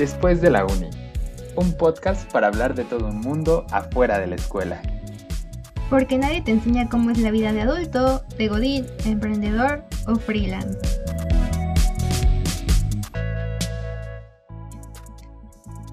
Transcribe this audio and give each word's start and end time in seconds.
Después 0.00 0.40
de 0.40 0.48
la 0.48 0.64
uni, 0.64 0.88
un 1.56 1.74
podcast 1.74 2.32
para 2.32 2.46
hablar 2.46 2.74
de 2.74 2.84
todo 2.84 3.08
un 3.08 3.20
mundo 3.20 3.66
afuera 3.70 4.18
de 4.18 4.28
la 4.28 4.36
escuela. 4.36 4.80
Porque 5.90 6.16
nadie 6.16 6.40
te 6.40 6.52
enseña 6.52 6.88
cómo 6.88 7.10
es 7.10 7.18
la 7.18 7.30
vida 7.30 7.52
de 7.52 7.60
adulto, 7.60 8.22
de 8.38 8.48
godín, 8.48 8.86
emprendedor 9.04 9.84
o 10.06 10.16
freelance. 10.16 10.78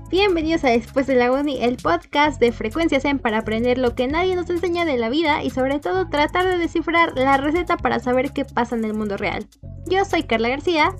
Bienvenidos 0.10 0.64
a 0.64 0.70
Después 0.70 1.05
de 1.05 1.16
la 1.16 1.30
Uni, 1.30 1.62
el 1.62 1.76
podcast 1.76 2.39
de 2.39 2.54
Frecuencias 2.54 3.04
en 3.04 3.20
para 3.20 3.39
aprender 3.39 3.78
lo 3.78 3.94
que 3.94 4.08
nadie 4.08 4.38
nos 4.38 4.50
enseña 4.50 4.86
de 4.86 4.96
la 4.96 5.10
vida 5.10 5.44
y 5.44 5.50
sobre 5.50 5.80
todo 5.80 6.08
tratar 6.08 6.46
de 6.46 6.58
descifrar 6.58 7.12
la 7.18 7.36
receta 7.36 7.76
para 7.76 8.00
saber 8.00 8.32
qué 8.32 8.46
pasa 8.46 8.78
en 8.78 8.86
el 8.86 8.94
mundo 8.94 9.18
real. 9.18 9.50
Yo 9.86 10.05
soy 10.05 10.24
Carla 10.24 10.48
García. 10.48 10.96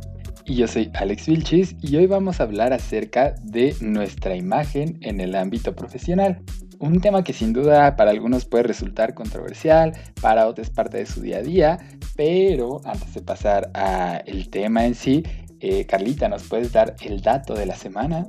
Y 0.50 0.56
yo 0.56 0.66
soy 0.66 0.90
Alex 0.94 1.28
Vilchis 1.28 1.76
y 1.82 1.98
hoy 1.98 2.08
vamos 2.08 2.40
a 2.40 2.44
hablar 2.44 2.72
acerca 2.72 3.36
de 3.44 3.76
nuestra 3.82 4.34
imagen 4.34 4.98
en 5.02 5.20
el 5.20 5.36
ámbito 5.36 5.76
profesional. 5.76 6.42
Un 6.80 7.02
tema 7.02 7.22
que 7.22 7.34
sin 7.34 7.52
duda 7.52 7.98
para 7.98 8.12
algunos 8.12 8.46
puede 8.46 8.64
resultar 8.64 9.14
controversial, 9.14 9.92
para 10.22 10.48
otros 10.48 10.70
parte 10.70 11.00
de 11.00 11.06
su 11.06 11.20
día 11.20 11.40
a 11.40 11.42
día, 11.42 11.80
pero 12.16 12.80
antes 12.86 13.14
de 13.14 13.22
pasar 13.22 13.70
al 13.74 14.48
tema 14.48 14.86
en 14.86 14.96
sí, 14.96 15.22
eh, 15.60 15.86
Carlita, 15.86 16.30
¿nos 16.30 16.48
puedes 16.48 16.72
dar 16.72 16.96
el 17.02 17.22
dato 17.22 17.54
de 17.54 17.66
la 17.66 17.76
semana? 17.76 18.26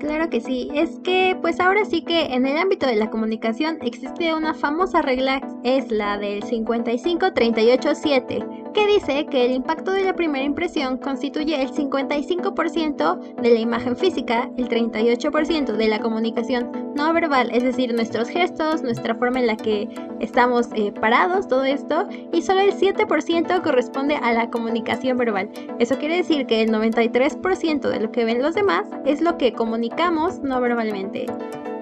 Claro 0.00 0.28
que 0.28 0.42
sí, 0.42 0.68
es 0.74 1.00
que 1.02 1.34
pues 1.40 1.60
ahora 1.60 1.86
sí 1.86 2.02
que 2.02 2.34
en 2.34 2.44
el 2.44 2.58
ámbito 2.58 2.86
de 2.86 2.96
la 2.96 3.08
comunicación 3.08 3.78
existe 3.80 4.34
una 4.34 4.52
famosa 4.52 5.00
regla, 5.00 5.40
es 5.64 5.90
la 5.90 6.18
del 6.18 6.42
55-38-7 6.42 8.61
que 8.72 8.86
dice 8.86 9.26
que 9.26 9.44
el 9.44 9.52
impacto 9.52 9.92
de 9.92 10.04
la 10.04 10.14
primera 10.14 10.44
impresión 10.44 10.98
constituye 10.98 11.60
el 11.60 11.72
55% 11.72 13.34
de 13.36 13.50
la 13.50 13.60
imagen 13.60 13.96
física, 13.96 14.50
el 14.56 14.68
38% 14.68 15.72
de 15.72 15.88
la 15.88 16.00
comunicación 16.00 16.70
no 16.94 17.12
verbal, 17.12 17.50
es 17.52 17.62
decir, 17.62 17.94
nuestros 17.94 18.28
gestos, 18.28 18.82
nuestra 18.82 19.14
forma 19.14 19.40
en 19.40 19.46
la 19.46 19.56
que 19.56 19.88
estamos 20.20 20.68
eh, 20.74 20.92
parados, 20.92 21.48
todo 21.48 21.64
esto, 21.64 22.08
y 22.32 22.42
solo 22.42 22.60
el 22.60 22.74
7% 22.74 23.62
corresponde 23.62 24.16
a 24.16 24.32
la 24.32 24.50
comunicación 24.50 25.16
verbal. 25.18 25.50
Eso 25.78 25.98
quiere 25.98 26.16
decir 26.16 26.46
que 26.46 26.62
el 26.62 26.70
93% 26.70 27.88
de 27.88 28.00
lo 28.00 28.12
que 28.12 28.24
ven 28.24 28.42
los 28.42 28.54
demás 28.54 28.86
es 29.04 29.20
lo 29.20 29.38
que 29.38 29.52
comunicamos 29.52 30.40
no 30.40 30.60
verbalmente. 30.60 31.26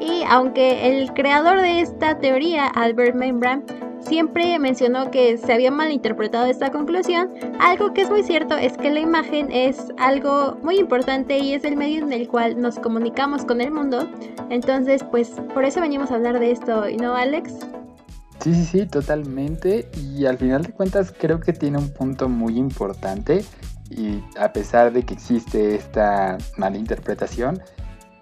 Y 0.01 0.23
aunque 0.29 0.89
el 0.89 1.13
creador 1.13 1.61
de 1.61 1.81
esta 1.81 2.19
teoría, 2.19 2.67
Albert 2.67 3.15
Membran, 3.15 3.65
siempre 4.11 4.59
mencionó 4.59 5.13
que 5.13 5.39
se 5.39 5.53
había 5.53 5.71
malinterpretado 5.71 6.47
esta 6.47 6.73
conclusión, 6.73 7.31
algo 7.61 7.95
que 7.95 8.03
es 8.03 8.11
muy 8.11 8.25
cierto 8.25 8.57
es 8.57 8.77
que 8.77 8.91
la 8.91 8.99
imagen 8.99 9.53
es 9.53 9.87
algo 9.99 10.59
muy 10.65 10.81
importante 10.81 11.39
y 11.39 11.55
es 11.55 11.63
el 11.63 11.77
medio 11.77 12.03
en 12.03 12.13
el 12.13 12.27
cual 12.27 12.61
nos 12.61 12.81
comunicamos 12.81 13.45
con 13.45 13.61
el 13.61 13.71
mundo. 13.71 14.09
Entonces, 14.51 15.05
pues 15.05 15.29
por 15.55 15.65
eso 15.65 15.81
venimos 15.81 16.11
a 16.11 16.17
hablar 16.17 16.41
de 16.41 16.51
esto, 16.51 16.87
¿no, 17.01 17.15
Alex? 17.15 17.55
Sí, 18.41 18.53
sí, 18.53 18.65
sí, 18.65 18.87
totalmente. 18.87 19.89
Y 19.95 20.27
al 20.27 20.39
final 20.39 20.65
de 20.65 20.73
cuentas 20.73 21.15
creo 21.17 21.39
que 21.39 21.53
tiene 21.53 21.79
un 21.79 21.91
punto 21.91 22.29
muy 22.29 22.59
importante 22.59 23.45
y 23.91 24.25
a 24.37 24.53
pesar 24.53 24.93
de 24.93 25.05
que 25.05 25.15
existe 25.15 25.77
esta 25.77 26.37
malinterpretación, 26.57 27.63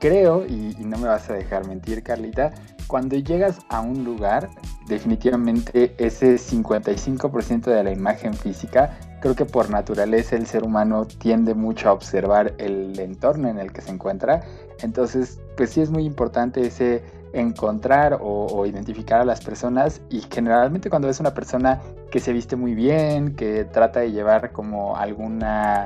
creo, 0.01 0.45
y, 0.47 0.77
y 0.79 0.85
no 0.85 0.99
me 0.99 1.09
vas 1.09 1.31
a 1.31 1.33
dejar 1.33 1.67
mentir, 1.67 2.03
Carlita, 2.03 2.53
cuando 2.89 3.17
llegas 3.17 3.61
a 3.69 3.81
un 3.81 4.03
lugar, 4.03 4.49
definitivamente 4.87 5.95
ese 5.99 6.37
55% 6.37 7.65
de 7.65 7.85
la 7.85 7.93
imagen 7.93 8.35
física, 8.35 8.99
creo 9.21 9.37
que 9.37 9.45
por 9.45 9.71
naturaleza 9.71 10.37
el 10.37 10.47
ser 10.47 10.65
humano 10.65 11.07
tiende 11.07 11.55
mucho 11.55 11.91
a 11.91 11.93
observar 11.93 12.55
el 12.59 12.99
entorno 12.99 13.49
en 13.49 13.59
el 13.59 13.73
que 13.73 13.83
se 13.83 13.91
encuentra. 13.91 14.43
Entonces, 14.81 15.39
pues 15.57 15.71
sí 15.71 15.83
es 15.83 15.91
muy 15.91 16.05
importante 16.05 16.67
ese 16.67 17.05
encontrar 17.35 18.19
o, 18.23 18.65
identificar 18.65 19.21
a 19.21 19.25
las 19.25 19.43
personas 19.43 20.01
y 20.09 20.23
generalmente 20.33 20.89
cuando 20.89 21.09
ves 21.09 21.21
una 21.21 21.35
persona 21.35 21.83
que 22.11 22.21
se 22.21 22.33
viste 22.33 22.57
muy 22.57 22.75
bien, 22.75 23.37
que 23.37 23.67
trata 23.67 24.01
de 24.01 24.13
llevar 24.13 24.51
como 24.53 24.97
alguna 24.97 25.85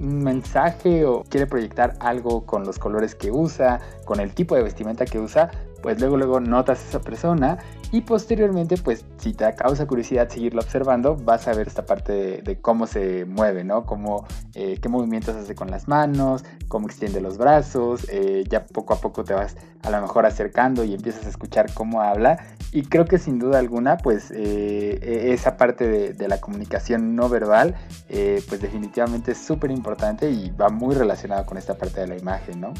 un 0.00 0.24
mensaje 0.24 1.04
o 1.04 1.22
quiere 1.22 1.46
proyectar 1.46 1.94
algo 2.00 2.44
con 2.46 2.64
los 2.64 2.78
colores 2.78 3.14
que 3.14 3.30
usa, 3.30 3.80
con 4.04 4.20
el 4.20 4.34
tipo 4.34 4.56
de 4.56 4.62
vestimenta 4.62 5.04
que 5.04 5.18
usa, 5.18 5.50
pues 5.84 6.00
luego 6.00 6.16
luego 6.16 6.40
notas 6.40 6.82
a 6.82 6.88
esa 6.88 7.00
persona 7.02 7.58
y 7.92 8.00
posteriormente 8.00 8.78
pues 8.78 9.04
si 9.18 9.34
te 9.34 9.54
causa 9.54 9.86
curiosidad 9.86 10.30
seguirlo 10.30 10.62
observando 10.62 11.14
vas 11.14 11.46
a 11.46 11.52
ver 11.52 11.68
esta 11.68 11.84
parte 11.84 12.40
de, 12.40 12.58
cómo 12.58 12.86
se 12.86 13.26
mueve, 13.26 13.64
¿no? 13.64 13.84
Cómo, 13.84 14.26
eh, 14.54 14.78
qué 14.80 14.88
movimientos 14.88 15.36
hace 15.36 15.54
con 15.54 15.70
las 15.70 15.86
manos, 15.86 16.42
cómo 16.68 16.86
extiende 16.86 17.20
los 17.20 17.36
brazos, 17.36 18.06
eh, 18.10 18.44
ya 18.48 18.64
poco 18.64 18.94
a 18.94 19.00
poco 19.02 19.24
te 19.24 19.34
vas 19.34 19.58
a 19.82 19.90
lo 19.90 20.00
mejor 20.00 20.24
acercando 20.24 20.84
y 20.84 20.94
empiezas 20.94 21.26
a 21.26 21.28
escuchar 21.28 21.70
cómo 21.74 22.00
habla 22.00 22.38
y 22.72 22.84
creo 22.84 23.04
que 23.04 23.18
sin 23.18 23.38
duda 23.38 23.58
alguna 23.58 23.98
pues 23.98 24.30
eh, 24.30 24.98
e, 25.02 25.34
esa 25.34 25.58
parte 25.58 25.86
de, 25.86 26.14
de, 26.14 26.28
la 26.28 26.40
comunicación 26.40 27.14
no 27.14 27.28
verbal 27.28 27.74
pues 28.08 28.62
definitivamente 28.62 29.32
es 29.32 29.38
súper 29.38 29.70
importante 29.70 30.30
y 30.30 30.50
va 30.50 30.70
muy 30.70 30.94
relacionado 30.94 31.44
con 31.44 31.58
esta 31.58 31.74
parte 31.74 32.00
de 32.00 32.06
la 32.06 32.16
imagen, 32.16 32.62
¿no? 32.62 32.72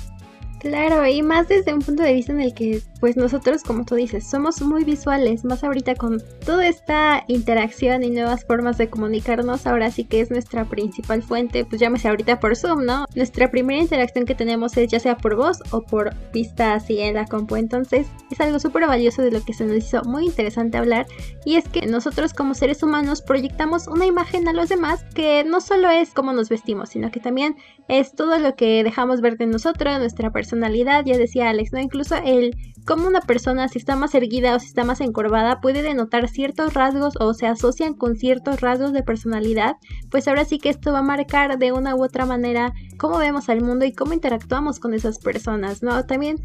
Claro, 0.65 1.07
y 1.07 1.21
más 1.21 1.47
desde 1.47 1.75
un 1.75 1.81
punto 1.81 2.03
de 2.03 2.15
vista 2.15 2.33
en 2.33 2.41
el 2.41 2.55
que, 2.55 2.81
pues 2.99 3.19
nosotros, 3.19 3.63
como 3.63 3.85
tú 3.85 3.97
dices, 3.97 4.27
somos 4.27 4.63
muy 4.63 4.83
visuales, 4.83 5.45
más 5.45 5.63
ahorita 5.63 5.95
con 5.95 6.23
toda 6.43 6.67
esta 6.67 7.23
interacción 7.29 8.03
y 8.03 8.09
nuevas 8.09 8.47
formas 8.47 8.79
de 8.79 8.89
comunicarnos, 8.89 9.67
ahora 9.67 9.91
sí 9.91 10.05
que 10.05 10.23
es 10.23 10.31
nuestra 10.31 10.65
principal 10.65 11.23
fuente, 11.23 11.67
pues 11.67 11.83
llámese 11.83 12.09
ahorita 12.09 12.41
por 12.41 12.57
Zoom, 12.57 12.87
¿no? 12.87 13.05
Nuestra 13.15 13.51
primera 13.51 13.83
interacción 13.83 14.25
que 14.25 14.35
tenemos 14.35 14.75
es 14.79 14.91
ya 14.91 14.99
sea 15.01 15.19
por 15.19 15.37
voz 15.37 15.59
o 15.71 15.83
por 15.83 16.15
vista 16.33 16.73
así 16.73 16.99
en 16.99 17.13
la 17.13 17.27
compu, 17.27 17.57
entonces 17.57 18.07
es 18.31 18.41
algo 18.41 18.59
súper 18.59 18.87
valioso 18.87 19.21
de 19.21 19.33
lo 19.33 19.45
que 19.45 19.53
se 19.53 19.67
nos 19.67 19.77
hizo 19.77 20.03
muy 20.05 20.25
interesante 20.25 20.79
hablar, 20.79 21.05
y 21.45 21.57
es 21.57 21.69
que 21.69 21.87
nosotros 21.87 22.33
como 22.33 22.55
seres 22.55 22.83
humanos 22.83 23.21
proyectamos 23.21 23.87
una 23.87 24.07
imagen 24.07 24.49
a 24.49 24.55
los 24.55 24.71
demás 24.71 25.05
que 25.15 25.45
no 25.45 25.61
solo 25.61 25.91
es 25.91 26.09
cómo 26.15 26.33
nos 26.33 26.49
vestimos, 26.49 26.89
sino 26.89 27.11
que 27.11 27.21
también 27.21 27.55
es 27.89 28.13
todo 28.13 28.39
lo 28.39 28.57
que 28.57 28.83
dejamos 28.83 29.21
ver 29.21 29.37
de 29.37 29.45
nosotros, 29.45 29.99
nuestra 29.99 30.31
persona, 30.31 30.54
personalidad, 30.55 31.05
ya 31.05 31.19
decía 31.19 31.51
Alex, 31.51 31.73
¿no? 31.73 31.81
Incluso 31.81 32.15
el 32.25 32.57
cómo 32.87 33.09
una 33.09 33.21
persona 33.21 33.67
si 33.69 33.79
está 33.79 33.97
más 33.97 34.15
erguida 34.15 34.55
o 34.55 34.61
si 34.61 34.67
está 34.67 34.85
más 34.85 35.01
encorvada 35.01 35.61
puede 35.61 35.83
denotar 35.83 36.29
ciertos 36.29 36.75
rasgos 36.75 37.15
o 37.19 37.35
se 37.35 37.47
asocian 37.47 37.95
con 37.95 38.17
ciertos 38.17 38.61
rasgos 38.61 38.93
de 38.93 39.03
personalidad, 39.03 39.77
pues 40.11 40.29
ahora 40.29 40.45
sí 40.45 40.59
que 40.59 40.69
esto 40.69 40.93
va 40.93 41.01
a 41.01 41.03
marcar 41.03 41.59
de 41.59 41.73
una 41.73 41.97
u 41.97 42.05
otra 42.05 42.25
manera 42.25 42.73
cómo 42.99 43.19
vemos 43.19 43.49
al 43.49 43.63
mundo 43.63 43.85
y 43.85 43.93
cómo 43.93 44.13
interactuamos 44.13 44.79
con 44.79 44.95
esas 44.95 45.19
personas, 45.19 45.83
¿no? 45.83 46.05
También 46.05 46.37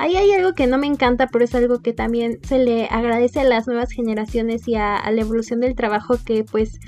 Ahí 0.00 0.14
hay 0.14 0.30
algo 0.30 0.54
que 0.54 0.68
no 0.68 0.78
me 0.78 0.86
encanta, 0.86 1.26
pero 1.26 1.44
es 1.44 1.56
algo 1.56 1.80
que 1.80 1.92
también 1.92 2.38
se 2.44 2.60
le 2.60 2.86
agradece 2.86 3.40
a 3.40 3.44
las 3.44 3.66
nuevas 3.66 3.90
generaciones 3.90 4.68
y 4.68 4.76
a, 4.76 4.96
a, 4.96 5.10
la 5.10 5.22
evolución 5.22 5.58
del 5.58 5.74
trabajo 5.74 6.18
que 6.24 6.44
pues 6.44 6.78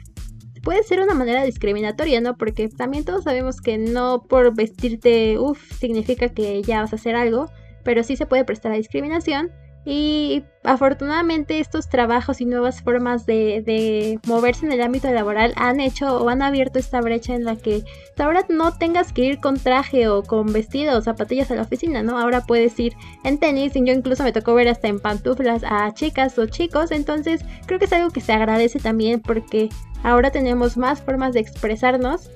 puede 0.62 0.82
ser 0.82 1.00
una 1.00 1.14
manera 1.14 1.44
discriminatoria, 1.44 2.20
¿no? 2.20 2.36
Porque 2.36 2.68
también 2.68 3.04
todos 3.04 3.24
sabemos 3.24 3.60
que 3.60 3.78
no 3.78 4.24
por 4.28 4.54
vestirte, 4.54 5.38
uff, 5.38 5.72
significa 5.78 6.28
que 6.28 6.62
ya 6.62 6.82
vas 6.82 6.92
a 6.92 6.96
hacer 6.96 7.16
algo, 7.16 7.50
pero 7.84 8.02
sí 8.02 8.16
se 8.16 8.26
puede 8.26 8.44
prestar 8.44 8.72
a 8.72 8.76
discriminación. 8.76 9.50
Y 9.84 10.44
afortunadamente 10.62 11.58
estos 11.58 11.88
trabajos 11.88 12.42
y 12.42 12.44
nuevas 12.44 12.82
formas 12.82 13.24
de, 13.24 14.18
moverse 14.26 14.66
en 14.66 14.72
el 14.72 14.82
ámbito 14.82 15.10
laboral 15.10 15.54
han 15.56 15.80
hecho 15.80 16.18
o 16.18 16.28
han 16.28 16.42
abierto 16.42 16.78
esta 16.78 17.00
brecha 17.00 17.34
en 17.34 17.44
la 17.44 17.56
que 17.56 17.82
ahora 18.18 18.44
no 18.50 18.76
tengas 18.76 19.12
que 19.12 19.24
ir 19.24 19.40
con 19.40 19.58
traje 19.58 20.08
o 20.08 20.22
con 20.22 20.52
vestido 20.52 20.98
o 20.98 21.00
zapatillas 21.00 21.50
a 21.50 21.54
la 21.54 21.62
oficina, 21.62 22.02
¿no? 22.02 22.18
Ahora 22.18 22.42
puedes 22.42 22.78
ir 22.78 22.94
en 23.24 23.38
tenis 23.38 23.74
y 23.74 23.84
yo 23.84 23.94
incluso 23.94 24.22
me 24.22 24.32
tocó 24.32 24.54
ver 24.54 24.68
hasta 24.68 24.88
en 24.88 25.00
pantuflas 25.00 25.62
a 25.64 25.94
chicas 25.94 26.38
o 26.38 26.46
chicos, 26.46 26.90
entonces 26.90 27.40
creo 27.64 27.78
que 27.78 27.86
es 27.86 27.92
algo 27.94 28.10
que 28.10 28.20
se 28.20 28.34
agradece 28.34 28.80
también 28.80 29.20
porque 29.20 29.70
ahora 30.02 30.30
tenemos 30.30 30.76
más 30.76 31.00
formas 31.00 31.32
de 31.32 31.40
expresarnos 31.40 32.28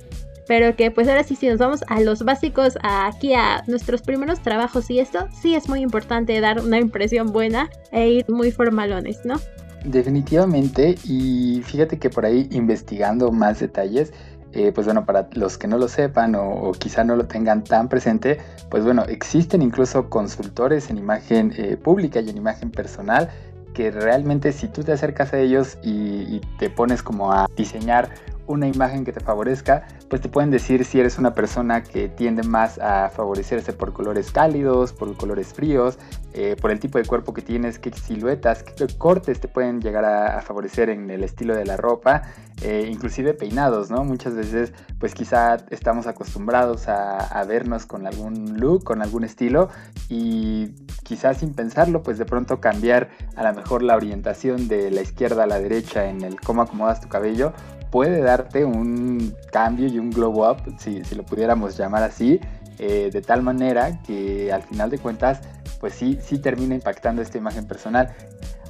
pero 0.46 0.76
que 0.76 0.90
pues 0.90 1.08
ahora 1.08 1.24
sí, 1.24 1.36
si 1.36 1.48
nos 1.48 1.58
vamos 1.58 1.84
a 1.88 2.00
los 2.00 2.24
básicos, 2.24 2.78
aquí 2.82 3.34
a 3.34 3.62
nuestros 3.66 4.02
primeros 4.02 4.40
trabajos 4.40 4.90
y 4.90 4.98
esto, 4.98 5.28
sí 5.32 5.54
es 5.54 5.68
muy 5.68 5.80
importante 5.80 6.40
dar 6.40 6.60
una 6.60 6.78
impresión 6.78 7.32
buena 7.32 7.70
e 7.92 8.08
ir 8.08 8.26
muy 8.28 8.50
formalones, 8.50 9.20
¿no? 9.24 9.40
Definitivamente, 9.84 10.96
y 11.04 11.60
fíjate 11.62 11.98
que 11.98 12.08
por 12.08 12.24
ahí 12.24 12.48
investigando 12.52 13.30
más 13.30 13.60
detalles, 13.60 14.12
eh, 14.52 14.72
pues 14.72 14.86
bueno, 14.86 15.04
para 15.04 15.28
los 15.32 15.58
que 15.58 15.66
no 15.66 15.76
lo 15.78 15.88
sepan 15.88 16.34
o, 16.36 16.72
quizá 16.72 17.04
no 17.04 17.16
lo 17.16 17.26
tengan 17.26 17.64
tan 17.64 17.88
presente, 17.88 18.38
pues 18.70 18.84
bueno, 18.84 19.02
existen 19.08 19.62
incluso 19.62 20.08
consultores 20.08 20.90
en 20.90 20.96
imagen 20.96 21.52
eh, 21.56 21.76
pública 21.76 22.20
y 22.20 22.30
en 22.30 22.36
imagen 22.36 22.70
personal 22.70 23.28
que 23.74 23.90
realmente 23.90 24.52
si 24.52 24.68
tú 24.68 24.84
te 24.84 24.92
acercas 24.92 25.32
a 25.34 25.38
ellos 25.40 25.76
y, 25.82 25.90
y 25.90 26.40
te 26.58 26.70
pones 26.70 27.02
como 27.02 27.32
a 27.32 27.50
diseñar 27.56 28.08
una 28.46 28.68
imagen 28.68 29.04
que 29.04 29.12
te 29.12 29.20
favorezca, 29.20 29.86
pues 30.08 30.20
te 30.20 30.28
pueden 30.28 30.50
decir 30.50 30.84
si 30.84 31.00
eres 31.00 31.18
una 31.18 31.34
persona 31.34 31.82
que 31.82 32.08
tiende 32.08 32.42
más 32.42 32.78
a 32.78 33.10
favorecerse 33.10 33.72
por 33.72 33.92
colores 33.92 34.30
cálidos, 34.30 34.92
por 34.92 35.16
colores 35.16 35.52
fríos, 35.54 35.98
eh, 36.34 36.56
por 36.60 36.70
el 36.70 36.80
tipo 36.80 36.98
de 36.98 37.04
cuerpo 37.04 37.32
que 37.32 37.42
tienes, 37.42 37.78
qué 37.78 37.92
siluetas, 37.92 38.62
qué 38.62 38.86
cortes 38.98 39.40
te 39.40 39.48
pueden 39.48 39.80
llegar 39.80 40.04
a, 40.04 40.42
favorecer 40.42 40.90
en 40.90 41.08
el 41.10 41.24
estilo 41.24 41.54
de 41.54 41.64
la 41.64 41.76
ropa, 41.76 42.22
eh, 42.62 42.88
inclusive 42.90 43.34
peinados, 43.34 43.90
¿no? 43.90 44.04
Muchas 44.04 44.34
veces 44.34 44.72
pues 44.98 45.14
quizá 45.14 45.56
estamos 45.70 46.06
acostumbrados 46.06 46.88
a, 46.88 47.44
vernos 47.46 47.86
con 47.86 48.06
algún 48.06 48.58
look, 48.58 48.84
con 48.84 49.02
algún 49.02 49.22
estilo 49.22 49.68
y 50.08 50.68
quizás 51.02 51.38
sin 51.38 51.52
pensarlo 51.54 52.02
pues 52.02 52.18
de 52.18 52.24
pronto 52.24 52.60
cambiar 52.60 53.10
a 53.36 53.42
lo 53.42 53.54
mejor 53.54 53.82
la 53.82 53.96
orientación 53.96 54.66
de 54.66 54.90
la 54.90 55.02
izquierda 55.02 55.44
a 55.44 55.46
la 55.46 55.58
derecha 55.58 56.06
en 56.06 56.22
el 56.22 56.40
cómo 56.40 56.62
acomodas 56.62 57.00
tu 57.00 57.08
cabello 57.08 57.52
puede 57.94 58.22
darte 58.22 58.64
un 58.64 59.36
cambio 59.52 59.86
y 59.86 60.00
un 60.00 60.10
glow 60.10 60.50
up, 60.50 60.56
si, 60.78 61.00
lo 61.14 61.22
pudiéramos 61.22 61.76
llamar 61.76 62.02
así, 62.02 62.40
eh, 62.80 63.08
de 63.12 63.22
tal 63.22 63.40
manera 63.40 64.02
que 64.02 64.52
al 64.52 64.64
final 64.64 64.90
de 64.90 64.98
cuentas, 64.98 65.42
pues 65.78 65.94
sí, 65.94 66.18
sí 66.20 66.40
termina 66.40 66.74
impactando 66.74 67.22
esta 67.22 67.38
imagen 67.38 67.68
personal. 67.68 68.12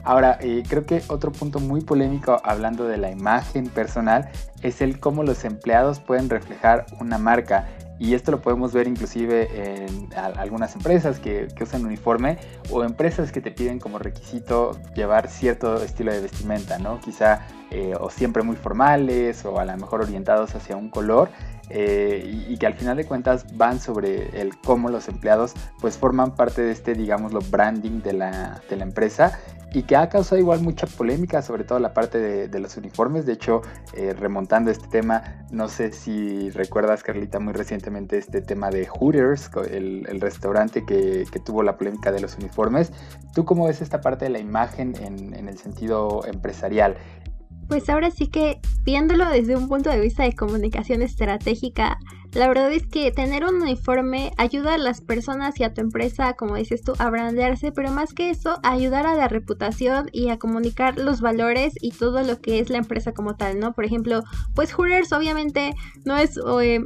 Ahora, 0.02 0.36
eh, 0.42 0.62
creo 0.68 0.84
que 0.84 1.00
otro 1.08 1.32
punto 1.32 1.58
muy 1.58 1.80
polémico 1.80 2.38
hablando 2.44 2.84
de 2.84 2.98
la 2.98 3.10
imagen 3.10 3.68
personal 3.68 4.28
es 4.60 4.82
el 4.82 5.00
cómo 5.00 5.22
los 5.22 5.46
empleados 5.46 6.00
pueden 6.00 6.28
reflejar 6.28 6.84
una 7.00 7.16
marca. 7.16 7.66
Y 7.98 8.14
esto 8.14 8.32
lo 8.32 8.40
podemos 8.40 8.72
ver 8.72 8.88
inclusive 8.88 9.86
en 9.86 10.08
algunas 10.14 10.74
empresas 10.74 11.20
que, 11.20 11.48
usan 11.60 11.86
uniforme 11.86 12.38
o 12.70 12.84
empresas 12.84 13.32
que 13.32 13.40
te 13.40 13.50
piden 13.50 13.78
como 13.78 13.98
requisito 13.98 14.76
llevar 14.94 15.28
cierto 15.28 15.82
estilo 15.82 16.12
de 16.12 16.20
vestimenta, 16.20 16.78
¿no? 16.78 17.00
Quizá 17.00 17.46
eh, 17.70 17.94
o 17.98 18.10
siempre 18.10 18.42
muy 18.42 18.56
formales 18.56 19.44
o 19.44 19.58
a 19.58 19.64
lo 19.64 19.76
mejor 19.76 20.02
orientados 20.02 20.54
hacia 20.54 20.76
un 20.76 20.90
color. 20.90 21.30
Eh, 21.70 22.44
y, 22.46 22.58
que 22.58 22.66
al 22.66 22.74
final 22.74 22.98
de 22.98 23.06
cuentas 23.06 23.56
van 23.56 23.80
sobre 23.80 24.38
el 24.38 24.58
cómo 24.58 24.90
los 24.90 25.08
empleados 25.08 25.54
pues 25.80 25.96
forman 25.96 26.34
parte 26.34 26.60
de 26.60 26.70
este 26.70 26.92
digámoslo 26.92 27.40
branding 27.50 28.02
de 28.02 28.12
la, 28.12 28.60
de 28.68 28.76
la 28.76 28.82
empresa 28.82 29.40
y 29.74 29.82
que 29.82 29.96
ha 29.96 30.08
causado 30.08 30.40
igual 30.40 30.60
mucha 30.60 30.86
polémica, 30.86 31.42
sobre 31.42 31.64
todo 31.64 31.80
la 31.80 31.92
parte 31.92 32.18
de, 32.48 32.60
los 32.60 32.76
uniformes. 32.76 33.26
De 33.26 33.32
hecho, 33.32 33.60
eh, 33.92 34.14
remontando 34.14 34.70
este 34.70 34.86
tema, 34.86 35.44
no 35.50 35.68
sé 35.68 35.92
si 35.92 36.48
recuerdas, 36.50 37.02
Carlita, 37.02 37.40
muy 37.40 37.52
recientemente 37.52 38.16
este 38.16 38.40
tema 38.40 38.70
de 38.70 38.86
Hooters, 38.86 39.50
el, 39.70 40.20
restaurante 40.20 40.86
que, 40.86 41.26
tuvo 41.44 41.64
la 41.64 41.76
polémica 41.76 42.12
de 42.12 42.20
los 42.20 42.36
uniformes. 42.36 42.92
¿Tú 43.34 43.44
cómo 43.44 43.66
ves 43.66 43.82
esta 43.82 44.00
parte 44.00 44.26
de 44.26 44.30
la 44.30 44.38
imagen 44.38 44.94
en, 45.02 45.34
en 45.34 45.48
el 45.48 45.58
sentido 45.58 46.24
empresarial? 46.24 46.96
Pues 47.66 47.88
ahora 47.88 48.10
sí 48.10 48.28
que 48.28 48.60
viéndolo 48.84 49.28
desde 49.28 49.56
un 49.56 49.68
punto 49.68 49.90
de 49.90 49.98
vista 49.98 50.22
de 50.22 50.34
comunicación 50.34 51.02
estratégica, 51.02 51.98
la 52.34 52.48
verdad 52.48 52.72
es 52.72 52.86
que 52.86 53.10
tener 53.12 53.44
un 53.44 53.62
uniforme 53.62 54.32
ayuda 54.36 54.74
a 54.74 54.78
las 54.78 55.00
personas 55.00 55.58
y 55.60 55.64
a 55.64 55.72
tu 55.72 55.80
empresa, 55.80 56.34
como 56.34 56.56
dices 56.56 56.82
tú, 56.82 56.94
a 56.98 57.08
brandearse, 57.10 57.72
pero 57.72 57.90
más 57.90 58.12
que 58.12 58.30
eso, 58.30 58.58
ayudar 58.62 59.06
a 59.06 59.14
la 59.14 59.28
reputación 59.28 60.08
y 60.12 60.28
a 60.28 60.38
comunicar 60.38 60.98
los 60.98 61.20
valores 61.20 61.74
y 61.80 61.92
todo 61.92 62.22
lo 62.22 62.40
que 62.40 62.58
es 62.58 62.70
la 62.70 62.78
empresa 62.78 63.12
como 63.12 63.36
tal, 63.36 63.60
¿no? 63.60 63.72
Por 63.72 63.84
ejemplo, 63.84 64.22
pues 64.54 64.72
Hooters 64.72 65.12
obviamente 65.12 65.74
no 66.04 66.16
es 66.16 66.38
eh, 66.60 66.84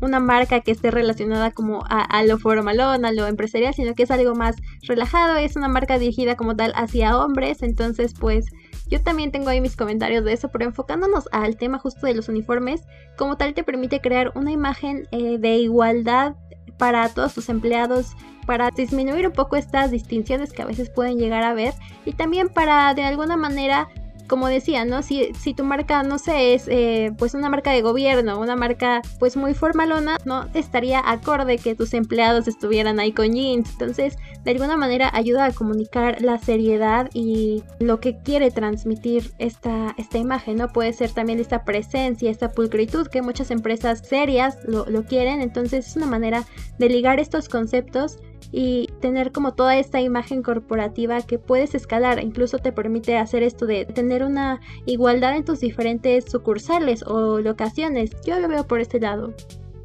una 0.00 0.20
marca 0.20 0.60
que 0.60 0.72
esté 0.72 0.90
relacionada 0.90 1.52
como 1.52 1.84
a, 1.88 2.02
a, 2.02 2.24
lo 2.24 2.38
formalón, 2.38 3.04
a 3.04 3.12
lo 3.12 3.26
empresarial, 3.26 3.74
sino 3.74 3.94
que 3.94 4.02
es 4.02 4.10
algo 4.10 4.34
más 4.34 4.56
relajado, 4.82 5.36
es 5.36 5.56
una 5.56 5.68
marca 5.68 5.98
dirigida 5.98 6.36
como 6.36 6.56
tal 6.56 6.72
hacia 6.74 7.16
hombres, 7.16 7.62
entonces 7.62 8.14
pues 8.18 8.46
yo 8.88 9.02
también 9.02 9.32
tengo 9.32 9.48
ahí 9.48 9.60
mis 9.60 9.76
comentarios 9.76 10.24
de 10.24 10.32
eso, 10.32 10.48
pero 10.48 10.64
enfocándonos 10.64 11.28
al 11.32 11.56
tema 11.56 11.78
justo 11.78 12.06
de 12.06 12.14
los 12.14 12.28
uniformes, 12.28 12.82
como 13.16 13.36
tal 13.36 13.54
te 13.54 13.64
permite 13.64 14.00
crear 14.00 14.32
una 14.34 14.52
imagen 14.52 15.08
eh, 15.10 15.38
de 15.38 15.56
igualdad 15.56 16.34
para 16.76 17.08
todos 17.08 17.34
tus 17.34 17.48
empleados, 17.48 18.12
para 18.46 18.70
disminuir 18.70 19.26
un 19.26 19.32
poco 19.32 19.56
estas 19.56 19.90
distinciones 19.90 20.52
que 20.52 20.62
a 20.62 20.66
veces 20.66 20.90
pueden 20.90 21.18
llegar 21.18 21.44
a 21.44 21.54
ver 21.54 21.72
y 22.04 22.12
también 22.12 22.48
para 22.48 22.92
de 22.94 23.04
alguna 23.04 23.36
manera 23.36 23.88
como 24.28 24.48
decía, 24.48 24.84
¿no? 24.84 25.02
Si, 25.02 25.32
si 25.34 25.54
tu 25.54 25.64
marca, 25.64 26.02
no 26.02 26.18
sé, 26.18 26.54
es 26.54 26.66
eh, 26.68 27.12
pues 27.18 27.34
una 27.34 27.48
marca 27.48 27.72
de 27.72 27.82
gobierno, 27.82 28.40
una 28.40 28.56
marca 28.56 29.02
pues 29.18 29.36
muy 29.36 29.54
formalona, 29.54 30.16
no 30.24 30.46
estaría 30.54 31.02
acorde 31.04 31.58
que 31.58 31.74
tus 31.74 31.94
empleados 31.94 32.48
estuvieran 32.48 33.00
ahí 33.00 33.12
con 33.12 33.32
jeans. 33.32 33.70
Entonces, 33.72 34.16
de 34.44 34.50
alguna 34.50 34.76
manera 34.76 35.10
ayuda 35.12 35.46
a 35.46 35.52
comunicar 35.52 36.20
la 36.20 36.38
seriedad 36.38 37.10
y 37.12 37.62
lo 37.80 38.00
que 38.00 38.18
quiere 38.18 38.50
transmitir 38.50 39.32
esta, 39.38 39.94
esta 39.98 40.18
imagen, 40.18 40.56
¿no? 40.56 40.68
Puede 40.68 40.92
ser 40.92 41.10
también 41.12 41.40
esta 41.40 41.64
presencia, 41.64 42.30
esta 42.30 42.52
pulcritud 42.52 43.08
que 43.08 43.22
muchas 43.22 43.50
empresas 43.50 44.00
serias 44.06 44.58
lo, 44.66 44.86
lo 44.86 45.04
quieren. 45.04 45.40
Entonces, 45.40 45.86
es 45.88 45.96
una 45.96 46.06
manera 46.06 46.44
de 46.78 46.88
ligar 46.88 47.20
estos 47.20 47.48
conceptos 47.48 48.18
y 48.52 48.88
tener 49.00 49.32
como 49.32 49.54
toda 49.54 49.76
esta 49.76 50.00
imagen 50.00 50.42
corporativa 50.42 51.20
que 51.22 51.38
puedes 51.38 51.74
escalar, 51.74 52.22
incluso 52.22 52.58
te 52.58 52.72
permite 52.72 53.16
hacer 53.16 53.42
esto 53.42 53.66
de 53.66 53.84
tener 53.84 54.24
una 54.24 54.60
igualdad 54.86 55.36
en 55.36 55.44
tus 55.44 55.60
diferentes 55.60 56.24
sucursales 56.24 57.02
o 57.02 57.40
locaciones. 57.40 58.10
Yo 58.24 58.38
lo 58.38 58.48
veo 58.48 58.66
por 58.66 58.80
este 58.80 59.00
lado. 59.00 59.34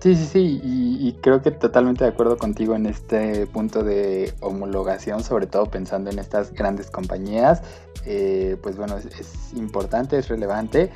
Sí, 0.02 0.16
sí, 0.16 0.26
sí, 0.26 0.62
y, 0.64 1.12
creo 1.22 1.42
que 1.42 1.52
totalmente 1.52 2.06
de 2.06 2.12
acuerdo 2.12 2.38
contigo 2.38 2.74
en 2.74 2.86
este 2.86 3.46
punto 3.48 3.84
de 3.84 4.34
homologación, 4.40 5.22
sobre 5.24 5.46
todo 5.46 5.66
pensando 5.66 6.10
en 6.10 6.20
estas 6.20 6.54
grandes 6.54 6.90
compañías, 6.90 7.62
eh, 8.06 8.56
pues 8.64 8.78
bueno, 8.78 8.96
es, 8.98 9.54
importante, 9.56 10.18
es 10.18 10.30
relevante. 10.30 10.90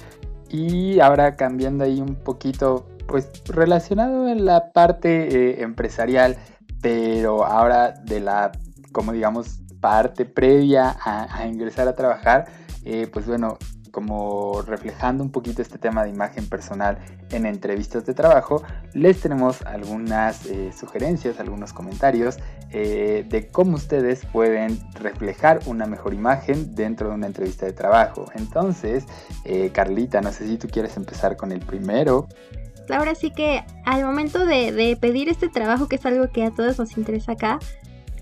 Y 0.50 1.02
ahora 1.02 1.36
cambiando 1.36 1.84
ahí 1.84 2.00
un 2.00 2.16
poquito, 2.16 2.86
pues 3.06 3.30
relacionado 3.46 4.30
en 4.30 4.46
la 4.46 4.72
parte 4.72 5.28
eh, 5.28 5.64
empresarial, 5.64 6.38
pero 6.84 7.46
ahora 7.46 7.94
de 7.94 8.20
la, 8.20 8.52
como 8.92 9.14
digamos, 9.14 9.62
parte 9.80 10.26
previa 10.26 10.96
a, 11.02 11.48
ingresar 11.48 11.88
a 11.88 11.96
trabajar, 11.96 12.46
eh, 12.84 13.08
pues 13.12 13.26
bueno, 13.26 13.58
como 13.90 14.62
reflejando 14.64 15.24
un 15.24 15.32
poquito 15.32 15.62
este 15.62 15.78
tema 15.78 16.04
de 16.04 16.10
imagen 16.10 16.50
personal 16.50 16.98
en 17.32 17.46
entrevistas 17.46 18.06
de 18.06 18.14
trabajo, 18.14 18.64
les 18.94 19.22
tenemos 19.22 19.62
algunas 19.62 20.46
eh, 20.48 20.74
sugerencias, 20.78 21.40
algunos 21.40 21.72
comentarios 21.72 22.38
eh, 22.72 23.26
de 23.30 23.48
cómo 23.48 23.76
ustedes 23.76 24.26
pueden 24.26 24.78
reflejar 24.96 25.62
una 25.68 25.86
mejor 25.86 26.14
imagen 26.14 26.76
dentro 26.76 27.08
de 27.08 27.16
una 27.16 27.28
entrevista 27.28 27.66
de 27.66 27.72
trabajo. 27.72 28.26
Entonces, 28.36 29.06
Carlita, 29.72 30.20
no 30.20 30.34
sé 30.34 30.48
si 30.48 30.58
tú 30.58 30.68
quieres 30.68 30.98
empezar 30.98 31.38
con 31.38 31.54
el 31.54 31.62
primero 31.62 32.28
ahora 32.90 33.16
sí 33.16 33.32
que 33.32 33.64
al 33.86 34.04
momento 34.04 34.46
de, 34.46 34.98
pedir 35.00 35.30
este 35.30 35.50
trabajo, 35.50 35.88
que 35.88 35.96
es 35.96 36.06
algo 36.06 36.30
que 36.30 36.44
a 36.44 36.52
todos 36.52 36.80
nos 36.80 36.98
interesa 36.98 37.34
acá, 37.34 37.60